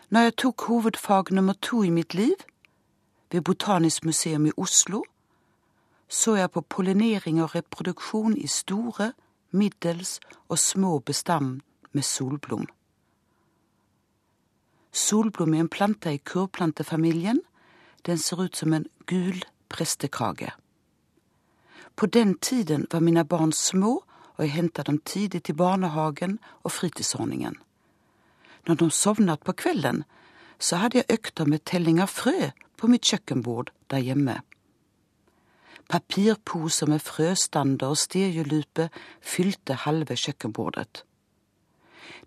Når 0.10 0.22
jeg 0.22 0.36
tok 0.38 0.62
hovedfag 0.62 1.32
nummer 1.32 1.54
to 1.54 1.84
i 1.84 1.90
mitt 1.90 2.14
liv, 2.14 2.36
ved 3.32 3.42
Botanisk 3.42 4.06
museum 4.06 4.46
i 4.46 4.52
Oslo, 4.58 5.04
så 6.10 6.36
jeg 6.36 6.52
på 6.52 6.62
pollinering 6.62 7.42
og 7.42 7.56
reproduksjon 7.56 8.36
i 8.38 8.48
store, 8.48 9.14
middels 9.52 10.20
og 10.50 10.60
små 10.60 11.00
bestand 11.00 11.62
med 11.92 12.04
solblom. 12.04 12.68
Solblom 14.92 15.54
er 15.54 15.60
en 15.60 15.70
plante 15.70 16.12
i 16.14 16.18
kurvplantefamilien. 16.18 17.40
Den 18.06 18.18
ser 18.18 18.44
ut 18.44 18.56
som 18.56 18.74
en 18.74 18.86
gul 19.06 19.44
prestekrage. 19.70 20.52
På 21.96 22.06
den 22.06 22.38
tiden 22.38 22.88
var 22.92 23.00
mine 23.00 23.26
barn 23.26 23.52
små, 23.52 24.04
og 24.38 24.46
jeg 24.46 24.52
henta 24.52 24.84
dem 24.84 25.00
tidlig 25.06 25.44
til 25.44 25.56
barnehagen 25.56 26.40
og 26.64 26.72
fritidsordningen. 26.72 27.56
Når 28.68 28.76
de 28.76 28.92
sovnet 28.92 29.44
på 29.44 29.52
kvelden, 29.52 30.04
så 30.60 30.76
hadde 30.76 30.98
jeg 30.98 31.14
økter 31.14 31.46
med 31.46 31.66
telling 31.66 32.00
av 32.02 32.10
frø 32.10 32.52
på 32.78 32.88
mitt 32.88 33.06
kjøkkenbord 33.06 33.72
der 33.90 34.02
hjemme. 34.02 34.40
Papirposer 35.90 36.88
med 36.88 37.02
frøstander 37.04 37.92
og 37.94 37.98
stereolupe 37.98 38.90
fylte 39.22 39.76
halve 39.86 40.16
kjøkkenbordet. 40.16 41.04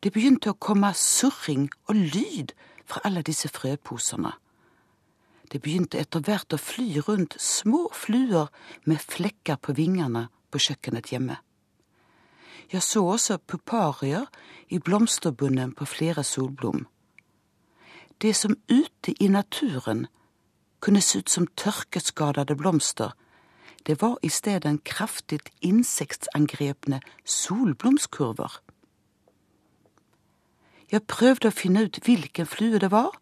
Det 0.03 0.13
begynte 0.13 0.53
å 0.53 0.59
komme 0.61 0.93
surring 0.95 1.71
og 1.89 1.97
lyd 1.97 2.53
fra 2.85 3.01
alle 3.09 3.23
disse 3.25 3.49
frøposene. 3.49 4.35
Det 5.55 5.61
begynte 5.63 6.01
etter 6.03 6.19
hvert 6.27 6.51
å 6.51 6.59
fly 6.59 6.99
rundt 7.07 7.37
små 7.39 7.85
fluer 7.95 8.49
med 8.91 8.99
flekker 8.99 9.55
på 9.63 9.71
vingene 9.79 10.25
på 10.51 10.59
kjøkkenet 10.59 11.13
hjemme. 11.13 11.37
Jeg 12.73 12.83
så 12.83 13.05
også 13.07 13.37
puparier 13.39 14.25
i 14.75 14.81
blomsterbunnen 14.83 15.71
på 15.79 15.87
flere 15.87 16.25
solblom. 16.27 16.89
Det 18.19 18.33
som 18.35 18.57
ute 18.67 19.15
i 19.23 19.29
naturen 19.31 20.09
kunne 20.83 21.03
se 21.03 21.21
ut 21.23 21.31
som 21.31 21.47
tørkeskadede 21.47 22.57
blomster, 22.59 23.13
det 23.87 24.01
var 24.03 24.17
i 24.27 24.33
stedet 24.35 24.73
kraftig 24.83 25.39
insektangrepne 25.63 26.99
solblomskurver. 27.23 28.59
Jeg 30.91 31.07
prøvde 31.07 31.55
å 31.55 31.55
finne 31.55 31.87
ut 31.87 32.03
hvilken 32.03 32.51
flue 32.51 32.83
det 32.83 32.91
var, 32.91 33.15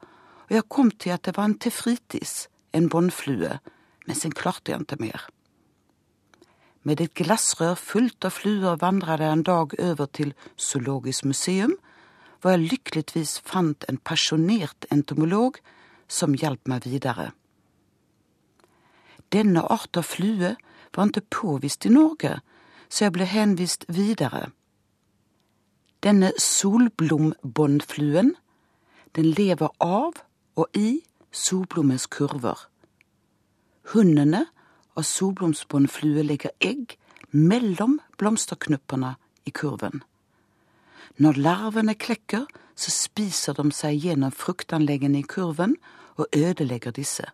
og 0.52 0.59
jeg 0.59 0.68
kom 0.68 0.90
til 1.00 1.14
at 1.14 1.23
det 1.25 1.32
var 1.38 1.47
en 1.49 1.56
tefritis, 1.56 2.50
en 2.76 2.90
båndflue, 2.92 3.54
men 4.04 4.16
sen 4.16 4.35
klarte 4.37 4.68
jeg 4.68 4.82
ikke 4.85 4.99
mer. 5.00 5.23
Med 6.85 7.00
et 7.00 7.14
glassrør 7.16 7.78
fullt 7.80 8.26
av 8.28 8.35
fluer 8.37 8.76
vandret 8.76 9.23
jeg 9.25 9.32
en 9.32 9.44
dag 9.49 9.73
over 9.80 10.11
til 10.12 10.35
Zoologisk 10.61 11.25
museum, 11.25 11.73
hvor 12.42 12.52
jeg 12.52 12.68
lykkeligvis 12.68 13.40
fant 13.49 13.87
en 13.88 13.97
pasjonert 13.97 14.85
entomolog 14.92 15.56
som 16.04 16.35
hjalp 16.37 16.68
meg 16.68 16.85
videre. 16.85 17.30
Denne 19.32 19.62
art 19.73 19.97
av 19.97 20.04
flue 20.04 20.50
var 20.92 21.09
ikke 21.09 21.30
påvist 21.32 21.87
i 21.88 21.94
Norge, 21.94 22.35
så 22.92 23.06
jeg 23.06 23.14
ble 23.16 23.25
henvist 23.30 23.87
videre. 23.88 24.50
Denne 26.04 26.35
solblombåndfluen, 26.37 28.35
den 29.16 29.32
lever 29.32 29.73
av 29.80 30.21
og 30.56 30.68
i 30.76 31.02
solblommens 31.32 32.06
kurver. 32.06 32.68
Hunnene 33.92 34.47
av 34.97 35.06
solblomsbåndflue 35.09 36.25
legger 36.26 36.52
egg 36.61 36.97
mellom 37.32 37.99
blomsterknuppene 38.21 39.14
i 39.49 39.50
kurven. 39.50 40.02
Når 41.16 41.40
larvene 41.40 41.94
klekker, 41.94 42.47
så 42.76 42.90
spiser 42.90 43.56
de 43.56 43.71
seg 43.75 44.00
gjennom 44.04 44.32
fruktanleggene 44.32 45.21
i 45.21 45.28
kurven 45.28 45.76
og 46.16 46.26
ødelegger 46.37 46.92
disse. 46.97 47.25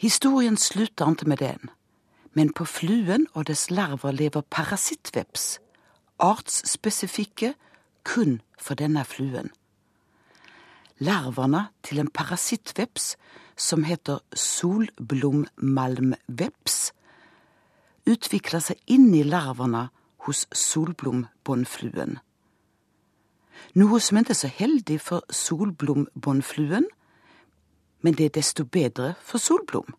Historien 0.00 0.56
slutter 0.56 1.12
ikke 1.12 1.28
med 1.28 1.36
den, 1.40 1.70
men 2.32 2.52
på 2.52 2.64
fluen 2.64 3.26
og 3.32 3.46
dess 3.48 3.70
larver 3.70 4.12
lever 4.12 4.44
parasittveps, 4.50 5.58
artsspesifikke, 6.18 7.54
kun 8.04 8.40
for 8.58 8.74
denne 8.74 9.04
fluen. 9.04 9.50
Larvene 10.98 11.68
til 11.84 11.98
en 12.00 12.08
parasittveps 12.08 13.16
som 13.56 13.84
heter 13.84 14.18
solblommalmveps, 14.32 16.92
utvikler 18.06 18.60
seg 18.64 18.76
inni 18.86 19.22
larvene 19.26 19.90
hos 20.26 20.46
solblombåndfluen. 20.54 22.18
Noe 23.76 24.00
som 24.00 24.18
ikke 24.20 24.30
er 24.32 24.40
så 24.40 24.48
heldig 24.52 25.00
for 25.00 25.22
solblombåndfluen, 25.32 26.86
men 28.00 28.14
det 28.16 28.24
er 28.28 28.36
desto 28.38 28.64
bedre 28.64 29.14
for 29.24 29.38
solblom. 29.42 29.94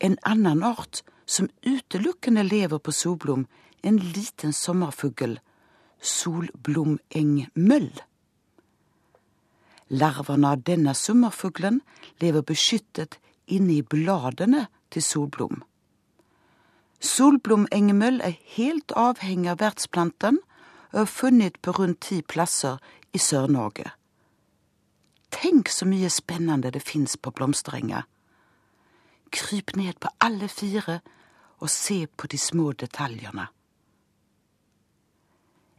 En 0.00 0.18
annen 0.26 0.62
art 0.66 1.02
som 1.26 1.50
utelukkende 1.66 2.42
lever 2.42 2.78
på 2.78 2.92
solblom, 2.92 3.46
en 3.82 3.98
liten 3.98 4.52
sommerfugl, 4.52 5.38
solblomengmøll. 6.00 8.02
Larvene 9.90 10.54
av 10.54 10.62
denne 10.64 10.94
sommerfuglen 10.96 11.80
lever 12.22 12.42
beskyttet 12.42 13.18
inne 13.46 13.78
i 13.78 13.82
bladene 13.82 14.66
til 14.90 15.04
solblom. 15.04 15.62
Solblomengemøll 17.04 18.22
er 18.24 18.38
helt 18.56 18.94
avhengig 18.96 19.50
av 19.52 19.60
vertsplanten 19.60 20.40
og 20.94 21.02
er 21.02 21.10
funnet 21.10 21.60
på 21.60 21.74
rundt 21.76 22.00
ti 22.06 22.22
plasser 22.22 22.80
i 23.12 23.20
Sør-Norge. 23.20 23.90
Tenk 25.34 25.68
så 25.68 25.86
mye 25.90 26.08
spennende 26.12 26.70
det 26.72 26.80
fins 26.86 27.16
på 27.18 27.32
blomsterenger. 27.34 28.06
Kryp 29.34 29.74
ned 29.76 29.98
på 30.00 30.12
alle 30.22 30.48
fire 30.48 31.00
og 31.58 31.70
se 31.70 32.06
på 32.06 32.30
de 32.30 32.38
små 32.38 32.72
detaljene. 32.72 33.48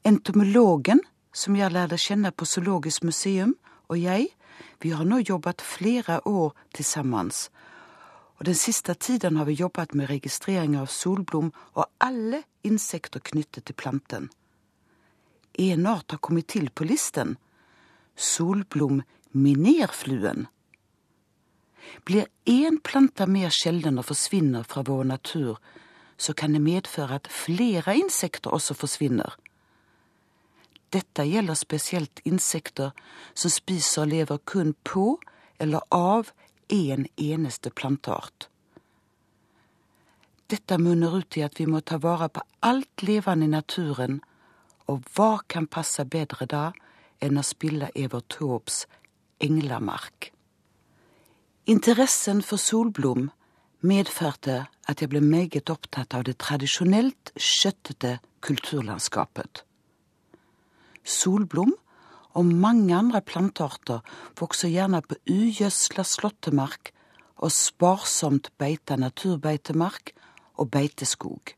Entomologen, 0.06 1.02
som 1.34 1.56
jeg 1.58 1.74
lærte 1.74 1.98
kjenne 1.98 2.32
på 2.32 2.46
Zoologisk 2.46 3.04
museum, 3.08 3.56
og 3.90 4.00
jeg, 4.00 4.28
vi 4.82 4.90
har 4.92 5.06
nå 5.06 5.20
jobbet 5.24 5.62
flere 5.62 6.28
år 6.28 6.54
til 6.74 6.86
sammen. 6.86 7.32
Og 8.38 8.46
den 8.46 8.56
siste 8.56 8.94
tiden 8.94 9.36
har 9.38 9.46
vi 9.46 9.54
jobbet 9.54 9.94
med 9.96 10.10
registrering 10.10 10.76
av 10.80 10.86
solblom 10.92 11.52
og 11.74 11.86
alle 12.04 12.44
insekter 12.64 13.20
knyttet 13.20 13.66
til 13.66 13.76
planten. 13.76 14.30
En 15.56 15.86
art 15.88 16.12
har 16.12 16.20
kommet 16.20 16.48
til 16.52 16.70
på 16.70 16.84
listen. 16.84 17.38
Solblom-minerfluen. 18.16 20.48
Blir 22.04 22.26
én 22.46 22.80
plante 22.84 23.26
mer 23.30 23.50
sjelden 23.54 24.00
og 24.02 24.06
forsvinner 24.10 24.64
fra 24.68 24.82
vår 24.84 25.04
natur, 25.04 25.58
så 26.18 26.34
kan 26.34 26.54
det 26.54 26.62
medføre 26.62 27.16
at 27.16 27.28
flere 27.32 27.98
insekter 27.98 28.52
også 28.52 28.74
forsvinner. 28.74 29.36
Dette 30.94 31.26
gjelder 31.28 31.58
spesielt 31.60 32.22
insekter 32.26 32.92
som 33.34 33.52
spiser 33.52 34.06
og 34.06 34.12
lever 34.14 34.42
kun 34.46 34.76
på 34.84 35.16
eller 35.60 35.82
av 35.92 36.32
én 36.70 36.92
en 36.92 37.08
eneste 37.18 37.70
planteart. 37.70 38.50
Dette 40.48 40.78
munner 40.78 41.18
ut 41.18 41.38
i 41.38 41.44
at 41.46 41.60
vi 41.60 41.66
må 41.66 41.82
ta 41.82 41.98
vare 41.98 42.30
på 42.30 42.42
alt 42.62 43.02
levende 43.02 43.46
i 43.46 43.54
naturen, 43.54 44.22
og 44.86 45.02
hva 45.16 45.40
kan 45.50 45.68
passe 45.68 46.06
bedre 46.06 46.46
da 46.46 46.72
enn 47.22 47.38
å 47.38 47.44
spille 47.46 47.90
Evert 47.96 48.30
Taubes 48.30 48.86
Englamark? 49.42 50.32
Interessen 51.66 52.44
for 52.46 52.62
solblom 52.62 53.32
medførte 53.82 54.68
at 54.86 55.02
jeg 55.02 55.10
ble 55.10 55.22
meget 55.22 55.70
opptatt 55.74 56.14
av 56.14 56.28
det 56.28 56.38
tradisjonelt 56.38 57.34
skjøttete 57.38 58.20
kulturlandskapet. 58.46 59.64
Solblom 61.06 61.74
og 62.36 62.50
mange 62.50 62.96
andre 62.98 63.22
plantearter 63.22 64.02
vokser 64.40 64.74
gjerne 64.74 65.02
på 65.06 65.18
ugjødsla 65.32 66.04
slåttemark 66.04 66.92
og 67.38 67.52
sparsomt 67.54 68.50
beita 68.60 68.98
naturbeitemark 69.00 70.14
og 70.60 70.72
beiteskog. 70.74 71.54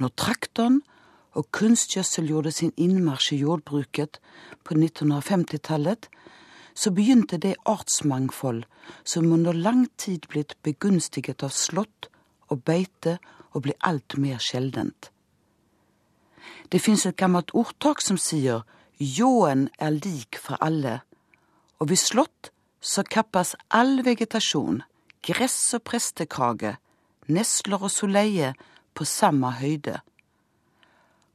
Når 0.00 0.14
traktoren 0.16 0.80
og 1.36 1.48
kunstgjødsel 1.56 2.28
gjorde 2.28 2.52
sin 2.52 2.72
innmarsj 2.76 3.34
i 3.36 3.42
jordbruket 3.42 4.18
på 4.64 4.76
1950-tallet, 4.76 6.08
så 6.74 6.92
begynte 6.92 7.38
det 7.40 7.58
artsmangfold 7.68 8.64
som 9.04 9.32
under 9.32 9.52
lang 9.52 9.86
tid 10.00 10.28
blitt 10.32 10.56
begunstiget 10.64 11.44
av 11.44 11.52
slått 11.52 12.08
og 12.52 12.64
beite, 12.68 13.18
å 13.52 13.60
bli 13.60 13.74
alt 13.84 14.16
mer 14.16 14.40
sjeldent. 14.40 15.10
Det 16.72 16.80
fins 16.80 17.04
et 17.04 17.16
gammelt 17.20 17.52
ordtak 17.52 18.00
som 18.00 18.16
sier 18.16 18.62
ljåen 18.96 19.66
er 19.76 19.92
lik 19.92 20.38
for 20.40 20.56
alle, 20.64 21.02
og 21.76 21.90
ved 21.90 22.00
slått 22.00 22.48
så 22.80 23.04
kappes 23.04 23.52
all 23.68 24.00
vegetasjon, 24.06 24.80
gress 25.22 25.58
og 25.76 25.84
prestekrage, 25.84 26.78
nesler 27.28 27.84
og 27.84 27.92
soleie 27.92 28.54
på 28.96 29.04
samme 29.04 29.50
høyde. 29.60 29.98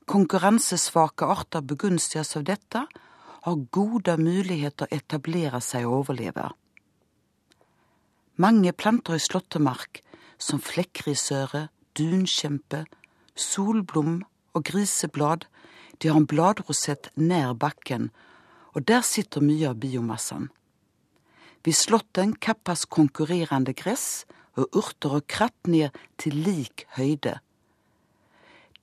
Konkurransesvake 0.10 1.28
arter 1.28 1.62
begunstiges 1.62 2.34
av 2.40 2.48
dette, 2.48 2.88
har 3.48 3.68
gode 3.72 4.18
muligheter 4.20 4.88
å 4.88 4.96
etablere 4.96 5.62
seg 5.64 5.86
og 5.88 6.02
overleve. 6.02 6.50
Mange 8.42 8.74
planter 8.74 9.16
i 9.16 9.22
slåttemark, 9.24 10.02
som 10.38 10.60
flekkrisøre, 10.62 11.68
dunkjempe, 11.98 12.84
solblom 13.38 14.20
og 14.54 14.68
griseblad, 14.70 15.48
de 16.02 16.12
har 16.12 16.20
en 16.20 16.30
bladrosett 16.30 17.10
nær 17.16 17.56
bakken, 17.58 18.12
og 18.76 18.86
der 18.88 19.02
sitter 19.02 19.42
mye 19.42 19.72
av 19.72 19.80
biomassen. 19.82 20.50
Ved 21.66 21.76
slåtten 21.76 22.36
kappes 22.38 22.86
konkurrerende 22.86 23.74
gress 23.74 24.26
og 24.58 24.70
urter 24.78 25.18
og 25.20 25.28
kratt 25.28 25.68
ned 25.68 25.96
til 26.22 26.38
lik 26.46 26.86
høyde. 26.98 27.40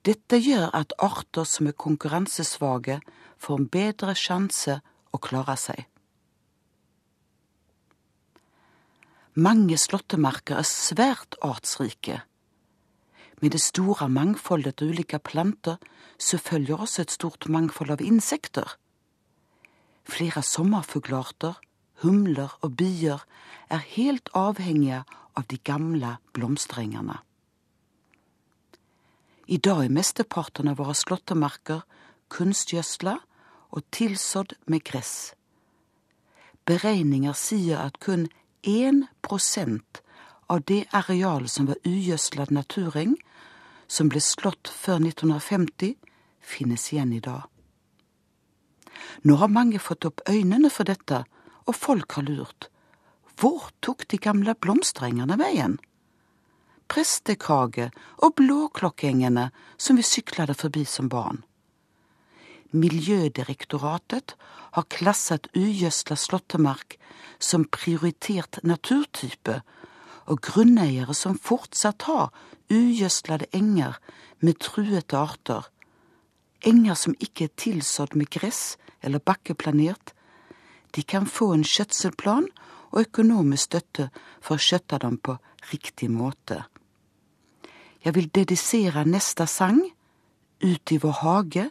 Dette 0.04 0.36
gjør 0.36 0.68
at 0.76 0.92
arter 1.00 1.46
som 1.48 1.70
er 1.70 1.78
konkurransesvake, 1.80 2.98
får 3.40 3.60
en 3.60 3.68
bedre 3.72 4.14
sjanse 4.18 4.78
å 5.14 5.20
klare 5.22 5.56
seg. 5.60 5.86
Mange 9.34 9.78
slåttemarker 9.80 10.60
er 10.60 10.68
svært 10.68 11.38
artsrike. 11.42 12.20
Med 13.44 13.52
det 13.52 13.60
store 13.60 14.06
mangfoldet 14.08 14.80
av 14.80 14.88
ulike 14.88 15.18
planter 15.20 15.76
så 16.16 16.38
følger 16.40 16.80
også 16.80 17.02
et 17.02 17.10
stort 17.12 17.44
mangfold 17.52 17.90
av 17.92 18.00
insekter. 18.00 18.70
Flere 20.08 20.40
sommerfuglarter, 20.40 21.58
humler 22.00 22.54
og 22.64 22.78
bier 22.78 23.20
er 23.68 23.82
helt 23.90 24.30
avhengige 24.32 25.02
av 25.36 25.44
de 25.50 25.58
gamle 25.60 26.14
blomsterengene. 26.32 27.18
I 29.44 29.60
dag 29.60 29.82
er 29.84 29.92
mesteparten 29.92 30.72
av 30.72 30.80
våre 30.80 30.96
slåttemarker 30.96 31.84
kunstgjødsla 32.32 33.18
og 33.76 33.84
tilsådd 33.92 34.56
med 34.72 34.86
gress. 34.88 35.34
Beregninger 36.64 37.36
sier 37.36 37.84
at 37.84 38.00
kun 38.00 38.24
1 38.64 39.04
av 40.48 40.64
det 40.64 40.86
arealet 40.96 41.52
som 41.52 41.68
var 41.68 41.84
ugjødsla 41.84 42.48
natureng, 42.48 43.18
som 43.94 44.10
ble 44.10 44.22
slått 44.22 44.70
før 44.70 44.98
1950, 45.06 45.94
finnes 46.42 46.90
igjen 46.92 47.12
i 47.14 47.22
dag. 47.22 47.46
Nå 49.22 49.38
har 49.40 49.52
mange 49.52 49.78
fått 49.82 50.06
opp 50.08 50.22
øynene 50.30 50.70
for 50.72 50.88
dette, 50.88 51.22
og 51.64 51.78
folk 51.78 52.18
har 52.18 52.26
lurt. 52.26 52.68
Hvor 53.38 53.70
tok 53.84 54.06
de 54.10 54.18
gamle 54.18 54.54
blomsterengene 54.54 55.38
veien? 55.40 55.78
Prestekrage 56.90 57.88
og 58.22 58.36
blåklokkengene 58.38 59.48
som 59.80 59.98
vi 59.98 60.04
syklade 60.06 60.54
forbi 60.58 60.84
som 60.84 61.08
barn. 61.08 61.42
Miljødirektoratet 62.74 64.34
har 64.74 64.90
klasset 64.90 65.46
ugjødsla 65.54 66.16
slåttemark 66.18 66.98
som 67.38 67.66
prioritert 67.70 68.58
naturtype, 68.66 69.60
og 70.26 70.40
grunneiere 70.42 71.14
som 71.14 71.36
fortsatt 71.38 72.06
har 72.08 72.32
ugjødslede 72.70 73.46
enger 73.52 73.98
med 74.40 74.58
truete 74.60 75.16
arter, 75.16 75.68
enger 76.64 76.94
som 76.94 77.14
ikke 77.20 77.48
er 77.48 77.56
tilsådd 77.60 78.16
med 78.16 78.30
gress 78.30 78.76
eller 79.02 79.18
bakkeplanert, 79.18 80.14
de 80.94 81.02
kan 81.02 81.26
få 81.26 81.52
en 81.52 81.64
skjøtselplan 81.66 82.46
og 82.92 83.00
økonomisk 83.02 83.70
støtte 83.70 84.08
for 84.40 84.56
å 84.56 84.64
skjøtte 84.64 85.00
dem 85.02 85.18
på 85.18 85.36
riktig 85.72 86.10
måte. 86.10 86.62
Jeg 88.04 88.14
vil 88.14 88.30
dedisere 88.34 89.04
neste 89.08 89.46
sang, 89.46 89.82
Ut 90.64 90.92
i 90.94 90.96
vår 90.96 91.16
hage, 91.20 91.64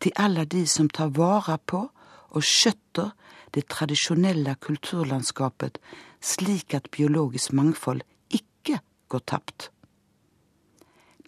til 0.00 0.12
alle 0.16 0.42
de 0.44 0.64
som 0.66 0.88
tar 0.90 1.12
vare 1.14 1.58
på 1.62 1.84
og 2.30 2.42
skjøtter 2.42 3.12
det 3.54 3.68
tradisjonelle 3.70 4.56
kulturlandskapet 4.58 5.78
slik 6.20 6.74
at 6.74 6.88
biologisk 6.90 7.52
mangfold 7.52 8.02
ikke 8.34 8.80
går 9.12 9.22
tapt 9.30 9.68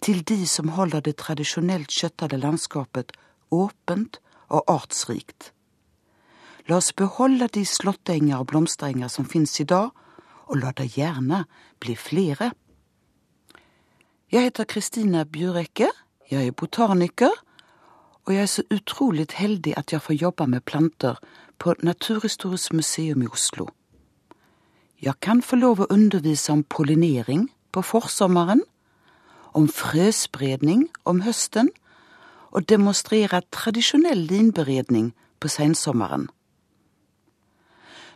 til 0.03 0.23
de 0.27 0.43
som 0.47 0.73
holder 0.75 1.03
det 1.05 1.15
tradisjonelt 1.21 1.91
skjøttede 1.91 2.39
landskapet 2.41 3.13
åpent 3.55 4.19
og 4.51 4.63
artsrikt. 4.67 5.53
La 6.67 6.79
oss 6.79 6.91
beholde 6.95 7.47
de 7.51 7.63
slåttenger 7.67 8.39
og 8.39 8.49
blomsterenger 8.51 9.11
som 9.11 9.27
finnes 9.27 9.55
i 9.59 9.67
dag, 9.67 9.91
og 10.47 10.59
la 10.59 10.73
det 10.75 10.89
gjerne 10.95 11.43
bli 11.79 11.95
flere. 11.95 12.51
Jeg 14.31 14.49
heter 14.49 14.67
Kristine 14.67 15.25
Bjurekke, 15.25 15.89
jeg 16.31 16.47
er 16.47 16.55
botaniker, 16.55 17.31
og 18.25 18.33
jeg 18.33 18.41
er 18.41 18.51
så 18.51 18.63
utrolig 18.71 19.27
heldig 19.35 19.75
at 19.77 19.91
jeg 19.93 20.01
får 20.01 20.19
jobbe 20.19 20.47
med 20.47 20.63
planter 20.65 21.19
på 21.59 21.75
Naturhistorisk 21.83 22.73
museum 22.73 23.23
i 23.23 23.27
Oslo. 23.31 23.67
Jeg 25.03 25.19
kan 25.19 25.41
få 25.43 25.59
lov 25.59 25.83
å 25.83 25.89
undervise 25.91 26.51
om 26.51 26.63
pollinering 26.63 27.49
på 27.75 27.83
forsommeren, 27.83 28.63
om 29.53 29.67
frøspredning 29.69 30.87
om 31.05 31.21
høsten, 31.21 31.69
og 32.53 32.69
demonstrere 32.69 33.41
tradisjonell 33.51 34.27
linberedning 34.29 35.13
på 35.41 35.49
sensommeren. 35.49 36.27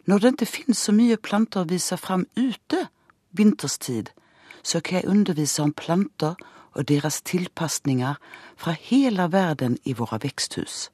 Når 0.06 0.20
det 0.20 0.32
ikke 0.36 0.46
finnes 0.46 0.84
så 0.86 0.94
mye 0.96 1.18
planter 1.18 1.66
å 1.66 1.70
vise 1.72 1.98
fram 1.98 2.28
ute 2.38 2.86
vinterstid, 3.36 4.14
så 4.64 4.80
kan 4.80 5.02
jeg 5.02 5.10
undervise 5.10 5.64
om 5.64 5.74
planter 5.74 6.38
og 6.78 6.88
deres 6.88 7.22
tilpasninger 7.26 8.20
fra 8.56 8.76
hele 8.78 9.28
verden 9.34 9.78
i 9.84 9.96
våre 9.98 10.20
veksthus. 10.24 10.90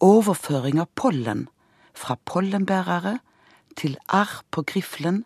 Overføring 0.00 0.80
av 0.80 0.88
pollen 0.96 1.48
fra 1.94 2.16
pollenbærere 2.24 3.18
til 3.76 3.98
arr 4.08 4.40
på 4.50 4.64
griflen 4.64 5.24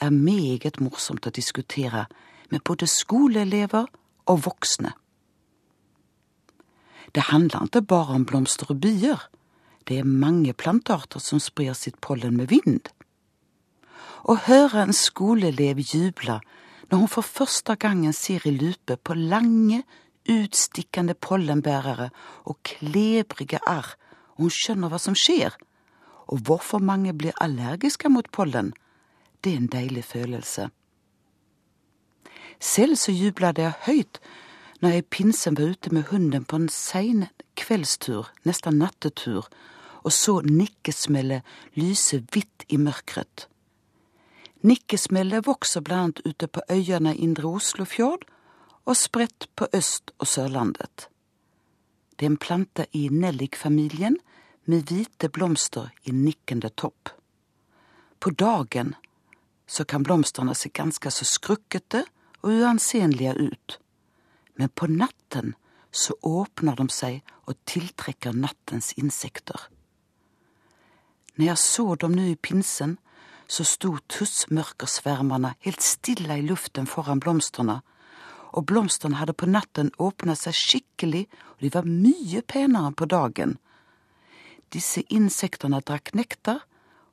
er 0.00 0.10
meget 0.10 0.80
morsomt 0.80 1.26
å 1.26 1.34
diskutere 1.34 2.06
med 2.50 2.64
både 2.66 2.88
skoleelever 2.90 3.86
og 4.30 4.44
voksne. 4.46 4.92
Det 7.14 7.26
handler 7.30 7.66
ikke 7.66 7.82
bare 7.82 8.16
om 8.18 8.24
blomster 8.26 8.70
og 8.70 8.80
byer. 8.84 9.26
Det 9.88 9.98
er 9.98 10.06
mange 10.06 10.52
plantearter 10.54 11.22
som 11.22 11.40
sprer 11.42 11.74
sitt 11.74 11.98
pollen 12.00 12.36
med 12.38 12.50
vind. 12.52 12.86
Å 14.22 14.36
høre 14.46 14.84
en 14.84 14.94
skoleelev 14.94 15.80
juble 15.82 16.38
når 16.90 17.02
hun 17.02 17.10
for 17.10 17.26
første 17.26 17.76
gangen 17.80 18.14
ser 18.14 18.44
i 18.46 18.52
lupe 18.54 18.96
på 18.96 19.16
lange, 19.16 19.82
utstikkende 20.30 21.14
pollenbærere 21.14 22.10
og 22.44 22.58
klebrige 22.66 23.58
arr, 23.66 23.94
og 24.36 24.46
hun 24.46 24.54
skjønner 24.54 24.92
hva 24.92 25.00
som 25.00 25.16
skjer, 25.18 25.54
og 26.30 26.44
hvorfor 26.46 26.82
mange 26.82 27.14
blir 27.16 27.34
allergiske 27.42 28.10
mot 28.12 28.28
pollen, 28.34 28.74
det 29.44 29.52
er 29.52 29.56
en 29.62 29.72
deilig 29.72 30.04
følelse. 30.04 30.68
Selv 32.60 32.96
så 33.00 33.12
jubla 33.12 33.52
jeg 33.56 33.76
høyt 33.86 34.20
når 34.80 34.94
jeg 34.94 35.04
i 35.04 35.10
pinsen 35.12 35.56
var 35.58 35.74
ute 35.74 35.92
med 35.92 36.08
hunden 36.08 36.44
på 36.44 36.56
en 36.56 36.68
sein 36.72 37.26
kveldstur, 37.60 38.30
nesten 38.48 38.78
nattetur, 38.80 39.48
og 40.00 40.12
så 40.12 40.38
nikkesmellet 40.46 41.44
lyse 41.76 42.22
hvitt 42.32 42.64
i 42.68 42.78
mørket. 42.80 43.46
Nikkesmellet 44.64 45.46
vokser 45.46 45.84
blant 45.84 46.20
ute 46.24 46.48
på 46.48 46.64
øyene 46.72 47.14
i 47.14 47.22
Indre 47.24 47.48
Oslofjord 47.48 48.24
og 48.84 48.96
spredt 48.96 49.48
på 49.56 49.68
Øst- 49.76 50.12
og 50.18 50.26
Sørlandet. 50.26 51.08
Det 52.16 52.26
er 52.26 52.30
en 52.30 52.36
plante 52.40 52.86
i 52.92 53.08
nellikfamilien 53.08 54.18
med 54.64 54.88
hvite 54.88 55.28
blomster 55.28 55.88
i 56.04 56.12
nikkende 56.12 56.68
topp. 56.68 57.08
På 58.20 58.30
dagen 58.30 58.94
så 59.70 59.84
kan 59.84 60.02
blomstene 60.02 60.54
se 60.58 60.68
ganske 60.74 61.10
så 61.14 61.24
skrukkete 61.28 62.02
og 62.42 62.56
uansenlige 62.56 63.36
ut, 63.38 63.76
men 64.58 64.72
på 64.74 64.88
natten 64.90 65.54
så 65.94 66.16
åpner 66.26 66.74
de 66.78 66.88
seg 66.90 67.20
og 67.46 67.54
tiltrekker 67.70 68.34
nattens 68.34 68.90
insekter. 68.98 69.68
Når 71.36 71.46
jeg 71.52 71.62
så 71.62 71.94
dem 72.02 72.16
nå 72.18 72.24
i 72.32 72.34
pinsen, 72.34 72.96
så 73.50 73.66
sto 73.66 73.92
tussmørkersvermerne 74.10 75.54
helt 75.66 75.82
stille 75.82 76.38
i 76.38 76.44
luften 76.46 76.90
foran 76.90 77.22
blomstene, 77.22 77.80
og 78.50 78.66
blomstene 78.66 79.18
hadde 79.22 79.36
på 79.38 79.46
natten 79.46 79.92
åpna 80.02 80.34
seg 80.38 80.58
skikkelig, 80.58 81.28
og 81.54 81.62
de 81.62 81.70
var 81.74 81.86
mye 81.86 82.42
penere 82.42 82.90
på 82.98 83.06
dagen. 83.06 83.56
Disse 84.74 85.06
insektene 85.14 85.78
drakk 85.82 86.10
nektar, 86.18 86.66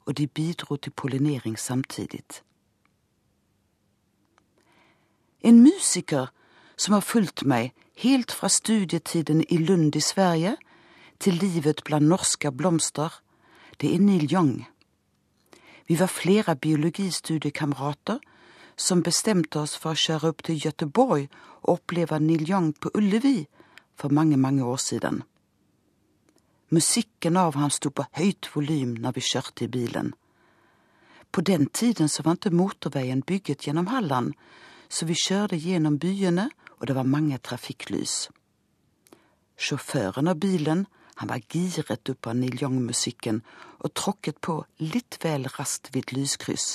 og 0.08 0.17
de 0.17 0.26
bidro 0.28 0.78
til 0.82 0.93
pollinering 0.98 1.58
samtidig. 1.60 2.41
En 5.48 5.62
musiker 5.64 6.28
som 6.76 6.94
har 6.94 7.06
fulgt 7.08 7.46
meg 7.48 7.70
helt 8.04 8.34
fra 8.36 8.50
studietiden 8.52 9.46
i 9.48 9.58
Lund 9.62 9.96
i 9.96 10.02
Sverige 10.04 10.58
til 11.24 11.40
livet 11.40 11.86
blant 11.88 12.10
norske 12.12 12.52
blomster, 12.52 13.14
det 13.80 13.94
er 13.96 14.04
Neil 14.04 14.28
Young. 14.34 14.66
Vi 15.88 15.96
var 16.00 16.12
flere 16.12 16.56
biologistudiekamerater 16.56 18.20
som 18.76 19.06
bestemte 19.08 19.64
oss 19.64 19.78
for 19.80 19.96
å 19.96 20.02
kjøre 20.02 20.34
opp 20.34 20.44
til 20.44 20.60
Göteborg 20.66 21.30
og 21.62 21.78
oppleve 21.78 22.20
Neil 22.20 22.44
Young 22.50 22.74
på 22.76 22.92
Ullevi 23.00 23.48
for 23.96 24.12
mange, 24.12 24.36
mange 24.36 24.68
år 24.68 24.84
siden. 24.84 25.24
Musikken 26.76 27.40
av 27.40 27.56
han 27.56 27.72
sto 27.72 27.96
på 27.96 28.10
høyt 28.20 28.52
volym 28.52 28.98
når 29.00 29.16
vi 29.16 29.28
kjørte 29.32 29.64
i 29.64 29.72
bilen. 29.72 30.12
På 31.32 31.40
den 31.40 31.70
tiden 31.72 32.12
så 32.12 32.28
var 32.28 32.36
ikke 32.36 32.52
motorveien 32.52 33.24
bygget 33.24 33.64
gjennom 33.64 33.88
Halland, 33.88 34.34
så 34.89 35.06
vi 35.06 35.15
kjørte 35.17 35.60
gjennom 35.60 35.97
byene, 36.00 36.50
og 36.80 36.88
det 36.88 36.95
var 36.95 37.10
mange 37.10 37.38
trafikklys. 37.43 38.28
Sjåføren 39.58 40.30
av 40.30 40.38
bilen 40.41 40.86
han 41.17 41.32
var 41.32 41.41
giret 41.50 42.12
opp 42.12 42.28
av 42.30 42.38
Neil 42.38 42.60
Young-musikken 42.62 43.41
og 43.82 43.93
tråkket 43.97 44.38
på 44.45 44.60
litt 44.84 45.17
vel 45.23 45.47
raskt 45.56 45.89
ved 45.93 46.06
et 46.06 46.13
lyskryss. 46.13 46.67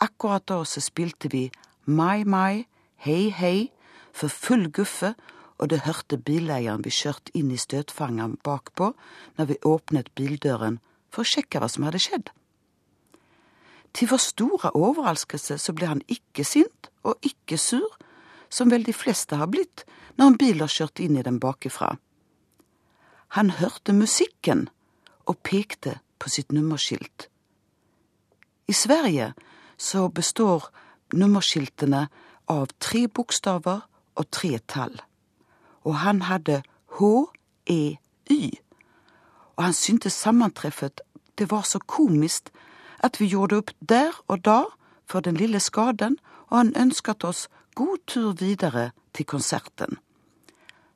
Akkurat 0.00 0.46
da 0.48 0.62
så 0.64 0.80
spilte 0.80 1.28
vi 1.28 1.50
Mai 1.84 2.24
Mai, 2.24 2.64
Hei 3.04 3.28
Hei 3.30 3.68
for 4.12 4.32
full 4.32 4.70
guffe, 4.72 5.12
og 5.58 5.68
det 5.70 5.82
hørte 5.84 6.16
bileieren 6.22 6.84
vi 6.86 6.94
kjørte 6.94 7.34
inn 7.36 7.50
i 7.50 7.58
støtfangeren 7.60 8.38
bakpå 8.46 8.92
når 9.36 9.50
vi 9.50 9.62
åpnet 9.66 10.12
bildøren 10.14 10.78
for 11.10 11.24
å 11.24 11.28
sjekke 11.28 11.60
hva 11.60 11.68
som 11.68 11.86
hadde 11.88 12.00
skjedd. 12.02 12.30
Til 13.92 14.10
vår 14.10 14.20
store 14.22 14.70
overraskelse 14.76 15.58
så 15.58 15.72
ble 15.72 15.88
han 15.90 16.02
ikke 16.08 16.44
sint 16.44 16.90
og 17.02 17.16
ikke 17.22 17.58
sur, 17.58 17.96
som 18.48 18.70
vel 18.70 18.84
de 18.86 18.92
fleste 18.96 19.36
har 19.36 19.50
blitt 19.52 19.84
når 20.16 20.26
en 20.26 20.38
bil 20.40 20.60
har 20.64 20.72
kjørt 20.72 21.00
inn 21.04 21.18
i 21.18 21.24
dem 21.24 21.38
bakifra. 21.40 21.96
Han 23.36 23.50
hørte 23.60 23.92
musikken 23.92 24.68
og 25.28 25.38
pekte 25.44 25.98
på 26.18 26.30
sitt 26.32 26.52
nummerskilt. 26.52 27.28
I 28.68 28.72
Sverige 28.72 29.34
så 29.76 30.08
består 30.08 30.70
nummerskiltene 31.12 32.08
av 32.48 32.72
tre 32.80 33.06
bokstaver 33.08 33.84
og 34.18 34.30
tre 34.32 34.58
tall. 34.66 34.96
Og 35.84 36.00
han 36.02 36.24
hadde 36.28 36.62
H-E-Y. 36.98 38.40
Og 39.56 39.64
han 39.64 39.76
syntes 39.76 40.16
sammentreffet 40.16 41.00
det 41.38 41.50
var 41.50 41.62
så 41.62 41.78
komisk 41.78 42.50
at 42.98 43.20
vi 43.20 43.28
gjorde 43.30 43.62
opp 43.62 43.70
der 43.80 44.12
og 44.28 44.44
da 44.44 44.64
for 45.06 45.20
den 45.20 45.36
lille 45.36 45.60
skaden, 45.60 46.18
og 46.48 46.56
han 46.58 46.76
ønsket 46.76 47.24
oss 47.24 47.48
god 47.74 47.98
tur 48.06 48.32
videre 48.32 48.90
til 49.14 49.26
konserten. 49.26 49.98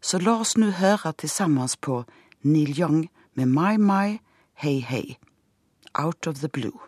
Så 0.00 0.18
la 0.18 0.40
oss 0.40 0.56
nå 0.56 0.70
høre 0.70 1.12
til 1.12 1.30
sammen 1.30 1.68
på 1.80 2.04
Neil 2.42 2.74
Young 2.80 3.10
med 3.34 3.46
My 3.46 3.76
My, 3.76 4.18
Hei 4.54 4.80
Hei, 4.80 5.18
Out 5.94 6.26
of 6.26 6.40
the 6.40 6.48
Blue. 6.48 6.78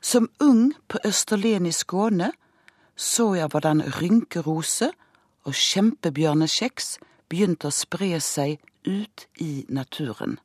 Som 0.00 0.28
ung 0.40 0.74
på 0.88 0.98
Østerlen 1.04 1.66
i 1.66 1.72
Skåne 1.72 2.32
så 2.96 3.34
jeg 3.34 3.50
hvordan 3.50 3.82
rynkerose 4.00 4.90
og 5.44 5.54
kjempebjørnekjeks 5.54 6.98
begynte 7.28 7.68
å 7.68 7.74
spre 7.74 8.20
seg 8.22 8.60
ut 8.86 9.26
i 9.40 9.64
naturen. 9.68 10.38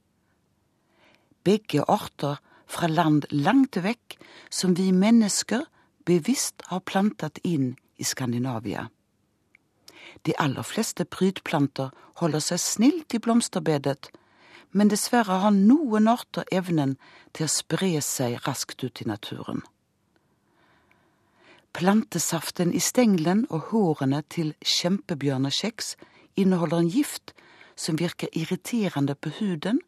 Begge 1.45 1.85
arter 1.87 2.39
fra 2.69 2.87
land 2.87 3.25
langt 3.33 3.77
vekk 3.81 4.17
som 4.53 4.75
vi 4.77 4.91
mennesker 4.93 5.65
bevisst 6.05 6.63
har 6.69 6.85
plantet 6.85 7.41
inn 7.43 7.73
i 7.97 8.05
Skandinavia. 8.05 8.87
De 10.25 10.35
aller 10.37 10.65
fleste 10.65 11.05
prydplanter 11.05 11.91
holder 12.21 12.43
seg 12.43 12.61
snilt 12.61 13.15
i 13.15 13.21
blomsterbedet, 13.23 14.09
men 14.71 14.91
dessverre 14.91 15.39
har 15.43 15.55
noen 15.55 16.09
arter 16.11 16.45
evnen 16.53 16.95
til 17.33 17.47
å 17.47 17.53
spre 17.53 17.91
seg 18.05 18.37
raskt 18.45 18.83
ut 18.83 19.01
i 19.01 19.07
naturen. 19.09 19.63
Plantesaften 21.73 22.73
i 22.73 22.81
stengelen 22.81 23.45
og 23.49 23.69
hårene 23.69 24.23
til 24.33 24.55
kjempebjørnekjeks 24.65 25.93
inneholder 26.41 26.83
en 26.83 26.91
gift 26.91 27.33
som 27.79 27.99
virker 28.01 28.33
irriterende 28.33 29.15
på 29.15 29.31
huden 29.39 29.79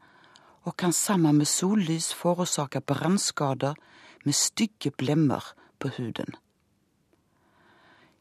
og 0.64 0.78
kan 0.78 0.94
sammen 0.94 1.38
med 1.38 1.50
sollys 1.50 2.12
forårsake 2.14 2.82
brannskader 2.82 3.76
med 4.26 4.36
stygge 4.38 4.92
blemmer 4.92 5.44
på 5.80 5.90
huden. 5.98 6.36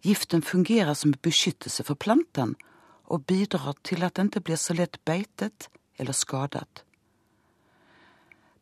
Giften 0.02 0.42
fungerer 0.42 0.94
som 0.94 1.12
beskyttelse 1.12 1.84
for 1.84 1.94
planten 1.94 2.56
og 3.04 3.26
bidrar 3.26 3.76
til 3.84 4.04
at 4.06 4.16
den 4.16 4.30
ikke 4.30 4.46
blir 4.48 4.56
så 4.56 4.74
lett 4.74 4.96
beitet 5.04 5.68
eller 5.98 6.16
skadet. 6.16 6.84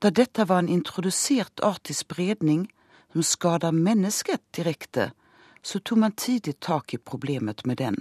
Da 0.02 0.10
dette 0.10 0.44
var 0.48 0.62
en 0.62 0.68
introdusert 0.68 1.60
art 1.62 1.90
i 1.90 1.94
spredning 1.94 2.66
som 3.12 3.22
skader 3.22 3.72
mennesket 3.72 4.42
direkte, 4.56 5.12
så 5.62 5.78
tok 5.78 5.98
man 5.98 6.12
tidlig 6.12 6.58
tak 6.60 6.94
i 6.94 6.98
problemet 6.98 7.66
med 7.66 7.78
den. 7.78 7.96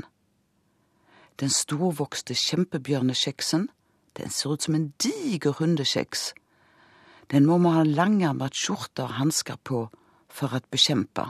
Den 1.37 1.49
storvokste 1.49 2.33
kjempebjørnekjeksen, 2.33 3.67
den 4.17 4.29
ser 4.33 4.53
ut 4.53 4.65
som 4.65 4.75
en 4.75 4.91
diger 5.01 5.55
hundekjeks. 5.59 6.33
Den 7.31 7.45
må 7.45 7.57
man 7.57 7.75
ha 7.77 7.83
langarmet 7.83 8.55
skjorte 8.55 9.05
og 9.05 9.17
hansker 9.19 9.59
på 9.63 9.87
for 10.29 10.53
å 10.53 10.61
bekjempe. 10.71 11.29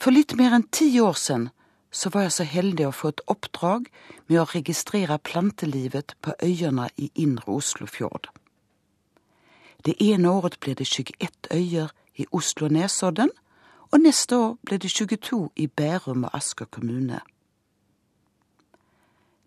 For 0.00 0.12
litt 0.12 0.34
mer 0.36 0.56
enn 0.56 0.66
ti 0.68 0.90
år 1.00 1.16
siden 1.16 1.50
så 1.94 2.10
var 2.10 2.26
jeg 2.26 2.34
så 2.36 2.44
heldig 2.50 2.88
å 2.88 2.94
få 2.94 3.12
et 3.12 3.22
oppdrag 3.30 3.86
med 4.26 4.40
å 4.42 4.48
registrere 4.50 5.20
plantelivet 5.22 6.16
på 6.20 6.34
øyene 6.42 6.88
i 6.98 7.10
indre 7.22 7.54
Oslofjord. 7.54 8.28
Det 9.84 9.94
ene 10.02 10.32
året 10.32 10.58
ble 10.60 10.74
det 10.74 10.88
21 10.90 11.52
øyer 11.54 11.92
i 12.16 12.26
Oslo-Nesodden, 12.32 13.30
og 13.92 14.00
neste 14.00 14.36
år 14.36 14.56
ble 14.66 14.78
det 14.82 14.90
22 14.90 15.40
i 15.56 15.66
Bærum 15.68 16.24
og 16.24 16.34
Asker 16.34 16.66
kommune. 16.66 17.20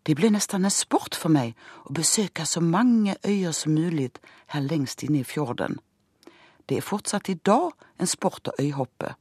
Det 0.07 0.15
ble 0.15 0.29
nesten 0.31 0.63
en 0.63 0.71
sport 0.71 1.17
for 1.19 1.33
meg 1.33 1.57
å 1.83 1.93
besøke 1.97 2.45
så 2.47 2.61
mange 2.63 3.17
øyer 3.27 3.51
som 3.51 3.73
mulig 3.75 4.13
her 4.53 4.63
lengst 4.63 5.03
inne 5.03 5.19
i 5.19 5.27
fjorden. 5.27 5.81
Det 6.67 6.77
er 6.77 6.85
fortsatt 6.85 7.27
i 7.29 7.35
dag 7.35 7.75
en 7.99 8.07
sport 8.07 8.47
å 8.47 8.55
øyhoppe. 8.59 9.15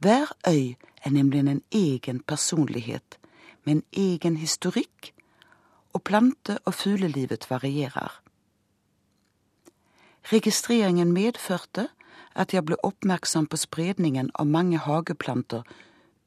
Hver 0.00 0.32
øy 0.48 0.76
er 1.04 1.12
nemlig 1.12 1.44
en 1.44 1.62
egen 1.70 2.20
personlighet, 2.20 3.18
med 3.64 3.76
en 3.76 3.84
egen 3.92 4.36
historikk, 4.36 5.12
og 5.92 6.02
plante- 6.04 6.58
og 6.64 6.74
fuglelivet 6.74 7.50
varierer. 7.50 8.22
Registreringen 10.32 11.12
medførte 11.12 11.88
at 12.34 12.52
jeg 12.52 12.64
ble 12.64 12.76
oppmerksom 12.84 13.46
på 13.46 13.56
spredningen 13.56 14.30
av 14.34 14.46
mange 14.46 14.78
hageplanter 14.78 15.62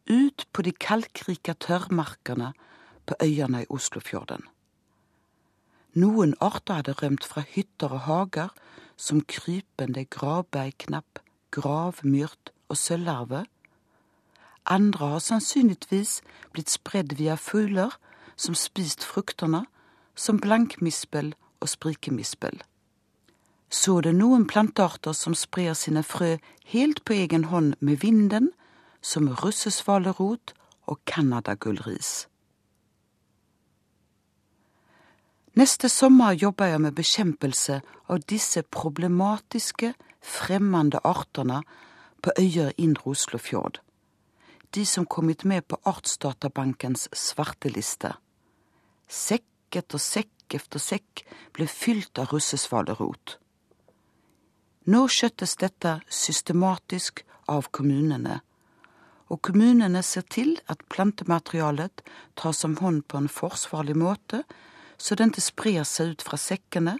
ut 0.09 0.45
på 0.53 0.61
de 0.65 0.71
kalkrike 0.71 1.53
tørrmarkene 1.53 2.53
på 3.09 3.17
øyene 3.23 3.63
i 3.63 3.69
Oslofjorden. 3.69 4.45
Noen 5.97 6.35
arter 6.39 6.79
hadde 6.79 6.95
rømt 7.01 7.25
fra 7.25 7.41
hytter 7.41 7.95
og 7.97 8.05
hager, 8.05 8.53
som 8.97 9.23
krypende 9.25 10.05
gravbeiknapp, 10.05 11.19
gravmyrt 11.51 12.53
og 12.69 12.77
sølvlarve. 12.77 13.45
Andre 14.65 15.13
har 15.15 15.25
sannsynligvis 15.25 16.19
blitt 16.53 16.69
spredd 16.69 17.17
via 17.17 17.35
fugler 17.35 17.95
som 18.37 18.55
spist 18.55 19.03
fruktene, 19.03 19.65
som 20.15 20.37
blankmispel 20.39 21.33
og 21.59 21.71
sprikemispel 21.71 22.59
så 23.69 23.99
det 24.01 24.15
noen 24.17 24.47
plantearter 24.49 25.13
som 25.13 25.35
sprer 25.37 25.75
sine 25.77 26.01
frø 26.03 26.37
helt 26.73 27.03
på 27.05 27.13
egen 27.13 27.45
hånd 27.53 27.75
med 27.79 28.01
vinden, 28.01 28.49
som 29.01 29.29
russesvalerot 29.29 30.53
og 30.89 30.99
canadagullris. 31.05 32.27
Neste 35.59 35.89
sommer 35.91 36.37
jobber 36.39 36.69
jeg 36.71 36.79
med 36.79 36.95
bekjempelse 36.95 37.81
av 38.07 38.21
disse 38.31 38.61
problematiske, 38.63 39.89
fremmede 40.23 41.01
artene 41.03 41.57
på 42.23 42.31
øyer 42.39 42.71
indre 42.79 43.11
Oslofjord. 43.11 43.81
De 44.75 44.85
som 44.85 45.07
kommet 45.09 45.43
med 45.43 45.65
på 45.67 45.79
Artsdatabankens 45.89 47.09
svarteliste. 47.11 48.13
Sekk 49.09 49.79
etter 49.81 49.99
sekk 49.99 50.55
etter 50.61 50.79
sekk 50.79 51.25
ble 51.57 51.67
fylt 51.67 52.21
av 52.23 52.31
russesvalerot. 52.31 53.35
Nå 54.87 55.03
skjøttes 55.11 55.57
dette 55.59 55.97
systematisk 56.07 57.25
av 57.51 57.67
kommunene, 57.75 58.39
og 59.27 59.43
kommunene 59.43 60.05
ser 60.07 60.23
til 60.23 60.55
at 60.71 60.87
plantematerialet 60.93 62.05
tas 62.39 62.63
om 62.63 62.79
hånd 62.79 63.03
på 63.11 63.19
en 63.19 63.31
forsvarlig 63.41 63.97
måte, 63.99 64.45
så 64.99 65.15
den 65.15 65.31
ikke 65.31 65.45
sprer 65.45 65.87
seg 65.87 66.13
ut 66.13 66.25
fra 66.25 66.37
sekkene. 66.37 66.97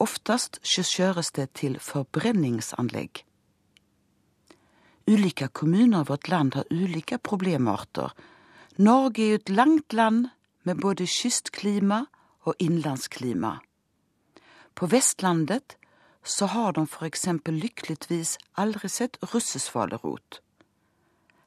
Oftest 0.00 0.60
kjøres 0.64 1.30
det 1.36 1.50
til 1.58 1.78
forbrenningsanlegg. 1.82 3.24
Ulike 5.08 5.48
kommuner 5.48 6.04
i 6.04 6.08
vårt 6.08 6.28
land 6.28 6.54
har 6.54 6.68
ulike 6.70 7.18
problemarter. 7.18 8.12
Norge 8.76 9.24
er 9.24 9.38
et 9.38 9.48
langt 9.48 9.92
land 9.92 10.28
med 10.64 10.80
både 10.80 11.06
kystklima 11.06 12.04
og 12.44 12.54
innlandsklima. 12.58 13.58
På 14.74 14.86
Vestlandet 14.86 15.76
så 16.22 16.46
har 16.46 16.72
de 16.72 16.84
for 16.86 17.06
eksempel 17.08 17.56
lykkeligvis 17.56 18.36
aldri 18.60 18.88
sett 18.92 19.16
russesvalerot. 19.32 20.40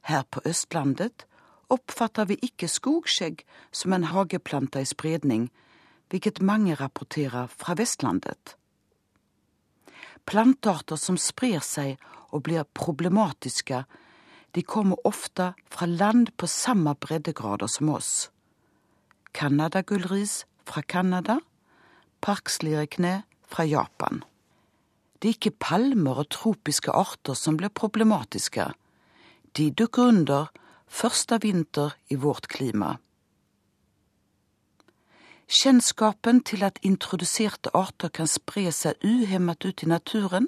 Her 0.02 0.24
på 0.30 0.42
Østlandet 0.44 1.26
oppfatter 1.70 2.26
vi 2.28 2.36
ikke 2.42 2.68
skogskjegg 2.68 3.44
som 3.70 3.94
en 3.94 4.08
hageplante 4.10 4.82
i 4.82 4.88
spredning, 4.88 5.48
hvilket 6.12 6.42
mange 6.44 6.76
rapporterer 6.76 7.48
fra 7.48 7.74
Vestlandet. 7.78 8.56
Plantearter 10.28 11.00
som 11.00 11.16
sprer 11.18 11.64
seg 11.64 11.96
og 12.30 12.44
blir 12.46 12.68
problematiske, 12.76 13.82
de 14.52 14.62
kommer 14.62 15.00
ofte 15.08 15.54
fra 15.72 15.88
land 15.88 16.34
på 16.36 16.46
samme 16.46 16.92
breddegrader 17.00 17.70
som 17.72 17.88
oss. 17.94 18.28
Canadagullris 19.32 20.42
fra 20.68 20.82
Canada, 20.82 21.38
parkslirekne 22.20 23.22
fra 23.48 23.64
Japan. 23.64 24.20
Det 25.18 25.30
er 25.30 25.38
ikke 25.38 25.60
palmer 25.62 26.20
og 26.24 26.28
tropiske 26.34 26.92
arter 26.92 27.38
som 27.38 27.56
blir 27.56 27.72
problematiske. 27.72 28.68
De 29.56 29.70
dukker 29.70 30.12
under 30.12 30.52
første 30.92 31.38
vinter 31.40 31.96
i 32.12 32.18
vårt 32.20 32.50
klima. 32.52 32.98
Kjennskapen 35.52 36.38
til 36.48 36.62
at 36.64 36.78
introduserte 36.80 37.68
arter 37.76 38.08
kan 38.08 38.28
spre 38.30 38.70
seg 38.72 39.02
uhemmet 39.04 39.66
ut 39.68 39.82
i 39.84 39.88
naturen, 39.90 40.46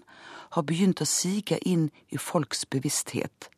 har 0.56 0.64
begynt 0.64 1.02
å 1.04 1.06
sige 1.08 1.58
inn 1.60 1.90
i 2.08 2.16
folks 2.16 2.64
bevissthet. 2.72 3.50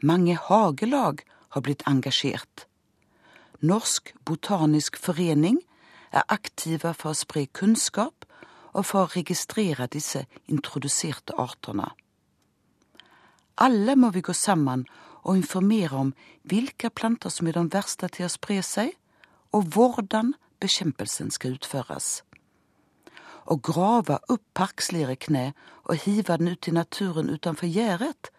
Mange 0.00 0.38
hagelag 0.46 1.20
har 1.52 1.64
blitt 1.66 1.84
engasjert. 1.84 2.64
Norsk 3.60 4.14
Botanisk 4.24 4.96
Forening 4.96 5.58
er 6.08 6.24
aktive 6.32 6.94
for 6.96 7.12
å 7.12 7.20
spre 7.20 7.44
kunnskap 7.52 8.24
og 8.72 8.88
for 8.88 9.04
å 9.04 9.12
registrere 9.12 9.90
disse 9.92 10.24
introduserte 10.48 11.36
artene. 11.36 11.90
Alle 13.60 13.92
må 13.96 14.08
vi 14.16 14.24
gå 14.24 14.32
sammen 14.32 14.88
og 15.20 15.36
informere 15.36 16.00
om 16.00 16.16
hvilke 16.48 16.88
planter 16.88 17.28
som 17.28 17.44
er 17.44 17.60
de 17.60 17.68
verste 17.76 18.08
til 18.08 18.24
å 18.24 18.32
spre 18.32 18.62
seg, 18.64 18.96
og 19.52 19.68
hvordan 19.76 20.32
bekjempelsen 20.60 21.32
skal 21.34 21.56
utføres. 21.58 22.22
Å 23.46 23.56
grave 23.62 24.18
opp 24.32 24.42
parkslirekne 24.58 25.52
og 25.86 26.02
hive 26.04 26.36
den 26.36 26.54
ut 26.54 26.68
i 26.68 26.74
naturen 26.74 27.30
utenfor 27.30 27.70
gjerdet, 27.70 28.30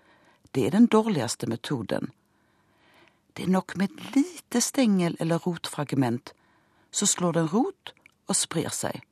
det 0.51 0.67
er 0.67 0.75
den 0.75 0.87
dårligste 0.91 1.47
metoden. 1.47 2.11
Det 3.35 3.45
er 3.45 3.53
nok 3.53 3.77
med 3.77 3.91
et 3.91 4.15
lite 4.15 4.61
stengel 4.61 5.15
eller 5.19 5.43
rotfragment, 5.45 6.33
så 6.91 7.05
slår 7.05 7.37
den 7.37 7.51
rot 7.53 7.93
og 8.27 8.35
sprer 8.35 8.73
seg 8.73 9.03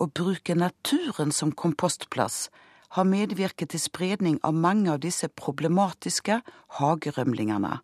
å 0.00 0.08
bruke 0.08 0.56
naturen 0.56 1.32
som 1.32 1.52
kompostplass 1.52 2.48
har 2.96 3.06
medvirket 3.06 3.70
til 3.74 3.82
spredning 3.82 4.38
av 4.46 4.56
mange 4.56 4.88
av 4.92 5.02
disse 5.04 5.28
problematiske 5.28 6.40
hagerømlingene. 6.80 7.76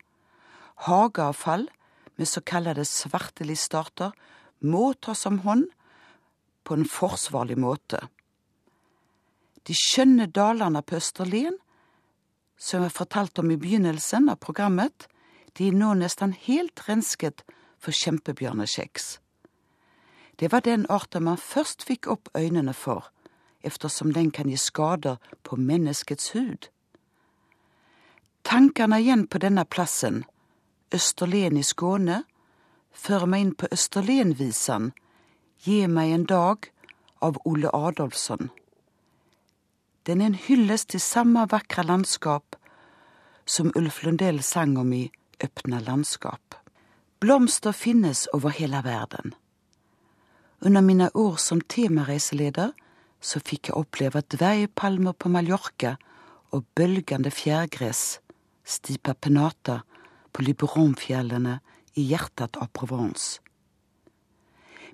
Hageavfall 0.88 1.68
med 2.16 2.29
såkalte 2.29 2.85
svartelistarter 2.85 4.12
må 4.64 4.92
tas 4.94 5.26
om 5.26 5.38
hånd 5.44 5.66
på 6.64 6.74
en 6.74 6.88
forsvarlig 6.88 7.59
måte. 7.61 8.00
De 9.66 9.74
skjønne 9.74 10.29
dalene 10.31 10.83
på 10.83 10.96
Østerlien, 11.00 11.59
som 12.57 12.83
jeg 12.83 12.94
fortalte 12.96 13.42
om 13.42 13.50
i 13.52 13.59
begynnelsen 13.61 14.31
av 14.33 14.40
programmet, 14.40 15.09
de 15.57 15.68
er 15.68 15.76
nå 15.76 15.92
nesten 15.98 16.33
helt 16.46 16.83
rensket 16.88 17.44
for 17.83 17.92
kjempebjørnekjeks. 17.96 19.18
Det 20.37 20.52
var 20.52 20.64
den 20.64 20.87
arten 20.92 21.24
man 21.24 21.40
først 21.40 21.87
fikk 21.88 22.09
opp 22.12 22.29
øynene 22.37 22.74
for, 22.76 23.09
eftersom 23.64 24.12
den 24.12 24.31
kan 24.31 24.50
gi 24.50 24.57
skader 24.61 25.16
på 25.42 25.57
menneskets 25.57 26.33
hud. 26.37 26.68
Tankene 28.46 29.00
igjen 29.00 29.26
på 29.26 29.40
denne 29.42 29.64
plassen, 29.64 30.24
Østerlen 30.94 31.57
i 31.57 31.64
Skåne, 31.66 32.22
føre 32.92 33.27
meg 33.27 33.40
inn 33.44 33.55
på 33.59 33.68
Østerlenvisan, 33.72 34.92
Gi 35.64 35.87
meg 35.88 36.12
en 36.12 36.25
dag 36.29 36.68
av 37.25 37.38
Ole 37.49 37.70
Adolfsson. 37.75 38.51
Den 40.07 40.20
er 40.20 40.31
en 40.31 40.38
hyllest 40.38 40.92
til 40.92 41.03
samme 41.03 41.46
vakre 41.51 41.83
landskap 41.83 42.59
som 43.49 43.72
Ulf 43.79 44.03
Lundell 44.05 44.42
sang 44.46 44.77
om 44.79 44.92
i 44.92 45.09
Øpna 45.42 45.81
landskap. 45.83 46.55
Blomster 47.20 47.72
finnes 47.72 48.27
over 48.37 48.55
hele 48.55 48.83
verden. 48.85 49.35
Under 50.61 50.81
mine 50.81 51.11
år 51.14 51.37
som 51.42 51.61
temareiseleder 51.61 52.70
så 53.20 53.40
fikk 53.40 53.70
jeg 53.70 53.81
oppleve 53.81 54.22
dvergpalmer 54.37 55.16
på 55.18 55.33
Mallorca 55.33 55.96
og 56.53 56.68
bølgende 56.77 57.33
fjærgress, 57.33 58.20
stipa 58.64 59.14
penata, 59.14 59.81
på 60.37 60.44
Liberonfjellene 60.44 61.59
i 61.96 62.03
hjertet 62.11 62.59
av 62.61 62.68
Provence. 62.77 63.40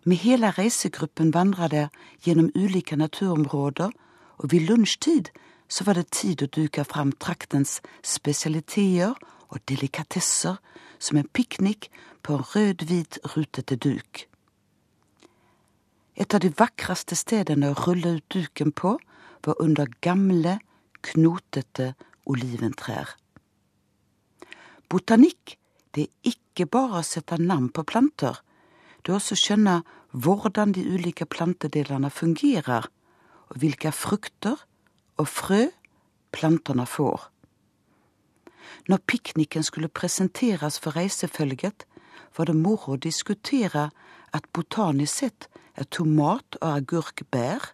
Med 0.07 0.23
hele 0.23 0.53
reisegruppen 0.55 1.33
vandra 1.35 1.67
der 1.71 1.89
gjennom 2.23 2.51
ulike 2.55 2.97
naturområder, 2.97 3.91
og 4.39 4.53
ved 4.53 4.69
lunsjtid 4.69 5.31
så 5.69 5.85
var 5.87 5.99
det 5.99 6.13
tid 6.15 6.43
å 6.43 6.51
duke 6.51 6.85
fram 6.87 7.11
traktens 7.19 7.81
spesialiteter 8.07 9.15
og 9.51 9.59
delikatesser 9.71 10.59
som 11.03 11.19
en 11.19 11.31
piknik 11.35 11.91
på 12.23 12.37
en 12.37 12.47
rød-hvit, 12.55 13.19
rutete 13.35 13.77
duk. 13.77 14.27
Et 16.15 16.35
av 16.35 16.43
de 16.45 16.53
vakreste 16.55 17.19
stedene 17.19 17.73
å 17.73 17.79
rulle 17.87 18.19
ut 18.19 18.29
duken 18.31 18.71
på 18.71 18.95
var 19.43 19.63
under 19.63 19.91
gamle, 20.05 20.59
knotete 21.03 21.95
oliventrær. 22.31 23.17
Botanikk 24.93 25.57
det 25.97 26.07
er 26.07 26.33
ikke 26.33 26.67
bare 26.69 27.01
å 27.01 27.07
sette 27.07 27.39
navn 27.41 27.71
på 27.73 27.85
planter, 27.89 28.39
det 29.03 29.13
er 29.13 29.19
også 29.19 29.37
å 29.37 29.41
skjønne 29.41 29.77
hvordan 30.13 30.75
de 30.77 30.85
ulike 30.85 31.27
plantedelene 31.27 32.11
fungerer, 32.13 32.87
og 33.49 33.59
hvilke 33.61 33.93
frukter 33.93 34.61
og 35.21 35.29
frø 35.29 35.63
plantene 36.33 36.87
får. 36.89 37.29
Når 38.89 39.03
pikniken 39.09 39.65
skulle 39.65 39.89
presenteres 39.89 40.79
for 40.81 40.97
reisefølget, 40.97 41.87
var 42.37 42.49
det 42.49 42.57
moro 42.57 42.95
å 42.95 43.01
diskutere 43.01 43.91
at 44.33 44.49
botanisk 44.57 45.25
sett 45.25 45.49
er 45.77 45.89
tomat 45.89 46.57
og 46.61 46.69
agurk 46.71 47.25
bær, 47.33 47.73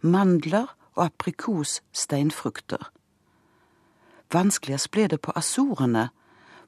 mandler 0.00 0.72
og 0.94 1.06
aprikos 1.08 1.80
steinfrukter. 1.92 2.90
Vanskeligst 4.32 4.90
ble 4.92 5.08
det 5.12 5.20
på 5.20 5.34
Azorene, 5.36 6.08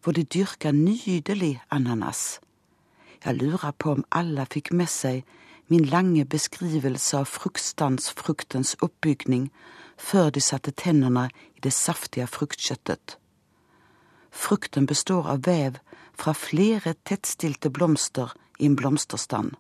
hvor 0.05 0.12
de 0.12 0.25
dyrka 0.25 0.71
nydelig 0.71 1.62
ananas. 1.71 2.40
Jeg 3.25 3.35
lurer 3.35 3.73
på 3.79 3.93
om 3.97 4.05
alle 4.12 4.45
fikk 4.53 4.73
med 4.77 4.90
seg 4.93 5.23
min 5.73 5.87
lange 5.88 6.27
beskrivelse 6.29 7.17
av 7.23 7.31
fruktstansfruktens 7.33 8.75
oppbygning 8.85 9.47
før 9.97 10.29
de 10.31 10.43
satte 10.45 10.75
tennene 10.77 11.31
i 11.57 11.64
det 11.64 11.73
saftige 11.73 12.27
fruktkjøttet. 12.29 13.17
Frukten 14.31 14.87
består 14.87 15.31
av 15.31 15.47
vev 15.47 15.79
fra 16.12 16.35
flere 16.37 16.95
tettstilte 17.09 17.71
blomster 17.71 18.35
i 18.59 18.69
en 18.69 18.77
blomsterstand. 18.77 19.55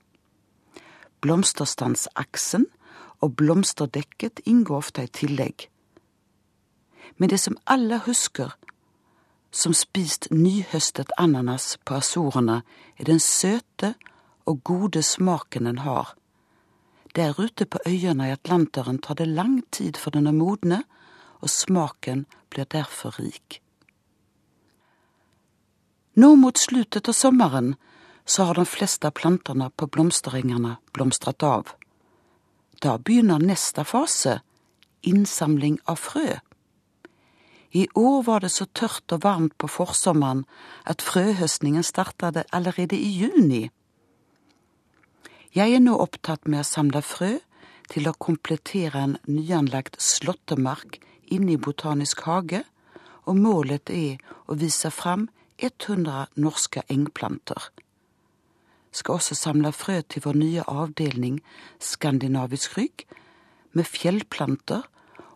Blomsterstandsaksen 1.24 2.66
og 3.24 3.36
blomsterdekket 3.40 4.44
inngår 4.44 4.84
ofte 4.84 5.06
i 5.06 5.08
tillegg. 5.08 5.70
Men 7.16 7.32
det 7.32 7.40
som 7.40 7.56
alle 7.64 8.02
husker 8.04 8.52
som 9.54 9.74
spist 9.74 10.26
nyhøstet 10.34 11.12
ananas 11.18 11.76
på 11.86 12.00
Azorene, 12.00 12.62
er 12.98 13.06
den 13.06 13.20
søte 13.22 13.94
og 14.50 14.62
gode 14.66 15.02
smaken 15.02 15.70
den 15.70 15.78
har. 15.86 16.14
Der 17.14 17.38
ute 17.38 17.66
på 17.66 17.78
øyene 17.86 18.28
i 18.28 18.34
Atlanteren 18.34 18.98
tar 18.98 19.14
det 19.14 19.28
lang 19.30 19.62
tid 19.70 19.96
for 19.96 20.10
den 20.10 20.26
å 20.26 20.34
modne, 20.34 20.82
og 21.38 21.50
smaken 21.50 22.24
blir 22.50 22.66
derfor 22.66 23.14
rik. 23.20 23.60
Nå 26.18 26.34
mot 26.38 26.58
slutet 26.58 27.08
av 27.08 27.14
sommeren 27.14 27.74
så 28.26 28.48
har 28.48 28.58
de 28.58 28.64
fleste 28.66 29.10
plantene 29.10 29.70
på 29.76 29.86
blomsterengene 29.86 30.76
blomstret 30.96 31.42
av. 31.46 31.74
Da 32.82 32.96
begynner 32.98 33.38
neste 33.38 33.84
fase, 33.86 34.40
innsamling 35.02 35.78
av 35.86 36.00
frø. 36.00 36.40
I 37.74 37.88
år 37.94 38.22
var 38.22 38.40
det 38.40 38.52
så 38.54 38.68
tørt 38.70 39.12
og 39.12 39.24
varmt 39.24 39.56
på 39.58 39.66
forsommeren 39.66 40.44
at 40.86 41.02
frøhøstningen 41.02 41.82
startet 41.82 42.44
allerede 42.54 42.94
i 42.94 43.10
juni. 43.18 43.64
Jeg 45.54 45.74
er 45.74 45.82
nå 45.82 45.96
opptatt 45.98 46.46
med 46.46 46.62
å 46.62 46.68
samle 46.68 47.02
frø 47.02 47.32
til 47.90 48.06
å 48.08 48.14
komplettere 48.14 49.02
en 49.06 49.16
nyanlagt 49.26 49.98
slåttemark 50.02 51.00
inne 51.34 51.54
i 51.54 51.60
Botanisk 51.60 52.22
hage, 52.28 52.62
og 53.26 53.40
målet 53.40 53.90
er 53.90 54.22
å 54.46 54.56
vise 54.60 54.90
fram 54.94 55.28
100 55.58 56.28
norske 56.38 56.82
engplanter. 56.90 57.70
Skal 58.94 59.18
også 59.18 59.34
samle 59.34 59.72
frø 59.74 60.00
til 60.06 60.22
vår 60.26 60.38
nye 60.38 60.64
avdeling 60.70 61.40
Skandinavisk 61.82 62.78
rygg, 62.78 63.06
med 63.74 63.88
fjellplanter, 63.90 64.84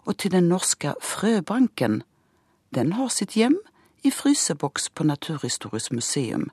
og 0.07 0.17
til 0.17 0.33
den 0.33 0.47
norske 0.49 0.95
frøbanken, 1.03 2.03
den 2.75 2.93
har 2.93 3.09
sitt 3.09 3.37
hjem 3.37 3.59
i 4.05 4.11
fryseboks 4.11 4.91
på 4.95 5.05
Naturhistorisk 5.05 5.93
museum. 5.93 6.51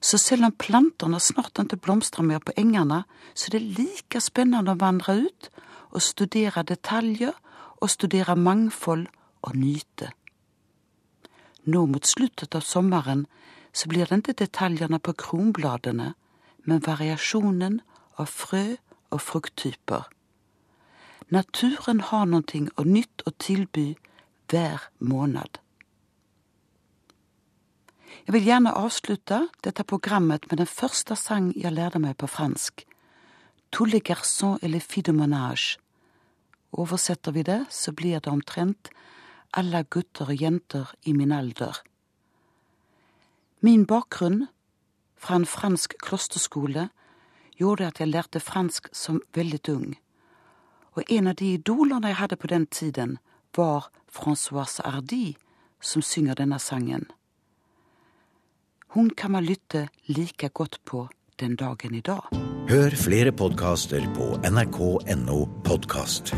Så 0.00 0.18
selv 0.18 0.46
om 0.48 0.52
plantene 0.56 1.20
snart 1.20 1.58
ikke 1.60 1.76
blomstrer 1.76 2.24
mer 2.24 2.40
på 2.40 2.54
engene, 2.56 3.04
så 3.34 3.50
er 3.50 3.58
det 3.58 3.78
like 3.78 4.20
spennende 4.20 4.72
å 4.72 4.80
vandre 4.80 5.18
ut 5.26 5.50
og 5.90 6.02
studere 6.02 6.64
detaljer 6.64 7.34
og 7.80 7.90
studere 7.90 8.36
mangfold 8.36 9.08
og 9.42 9.56
nyte. 9.56 10.12
Nå 11.64 11.84
mot 11.86 12.06
slutten 12.06 12.56
av 12.56 12.64
sommeren 12.64 13.26
så 13.72 13.88
blir 13.88 14.08
det 14.08 14.22
ikke 14.22 14.38
detaljene 14.44 14.98
på 14.98 15.12
kronbladene, 15.12 16.14
men 16.64 16.84
variasjonen 16.86 17.80
av 18.16 18.32
frø 18.32 18.64
og 19.10 19.20
frukttyper. 19.20 20.08
Naturen 21.30 22.00
har 22.00 22.24
noe 22.26 22.84
nytt 22.84 23.22
å 23.26 23.32
tilby 23.38 23.94
hver 24.50 24.90
måned. 24.98 25.58
Jeg 28.26 28.34
vil 28.34 28.44
gjerne 28.44 28.74
avslutte 28.76 29.48
dette 29.64 29.84
programmet 29.84 30.46
med 30.50 30.60
den 30.60 30.68
første 30.68 31.16
sang 31.16 31.52
jeg 31.56 31.72
lærte 31.72 31.98
meg 31.98 32.18
på 32.18 32.26
fransk, 32.26 32.84
Tous 33.70 33.84
les 33.84 34.00
garçons 34.00 34.58
et 34.62 34.68
les 34.68 34.80
filles 34.80 35.04
de 35.04 35.12
monage. 35.12 35.78
Oversetter 36.72 37.32
vi 37.32 37.42
det, 37.42 37.66
så 37.70 37.92
blir 37.92 38.18
det 38.18 38.26
omtrent 38.26 38.90
alle 39.54 39.84
gutter 39.84 40.30
og 40.30 40.42
jenter 40.42 40.90
i 41.02 41.12
min 41.12 41.32
alder. 41.32 41.78
Min 43.60 43.86
bakgrunn 43.86 44.48
fra 45.16 45.36
en 45.36 45.46
fransk 45.46 45.94
klosterskole 46.02 46.88
gjorde 47.58 47.86
at 47.86 48.00
jeg 48.00 48.08
lærte 48.08 48.40
fransk 48.40 48.88
som 48.92 49.20
veldig 49.34 49.60
ung, 49.68 49.98
og 50.96 51.02
en 51.08 51.26
av 51.26 51.36
de 51.38 51.52
idolene 51.54 52.08
jeg 52.08 52.16
hadde 52.16 52.36
på 52.36 52.46
den 52.46 52.66
tiden, 52.66 53.18
var 53.56 53.90
Françoise 54.10 54.82
Hardy 54.84 55.34
som 55.80 56.02
synger 56.02 56.34
denne 56.34 56.58
sangen. 56.58 57.06
Hun 58.94 59.10
kan 59.10 59.30
man 59.30 59.44
lytte 59.44 59.88
like 60.06 60.48
godt 60.48 60.80
på 60.84 61.08
den 61.40 61.56
dagen 61.56 61.94
i 61.94 62.00
dag. 62.00 62.26
Hør 62.68 62.90
flere 62.90 63.32
podkaster 63.32 64.04
på 64.14 64.34
nrk.no 64.50 65.46
podkast. 65.64 66.34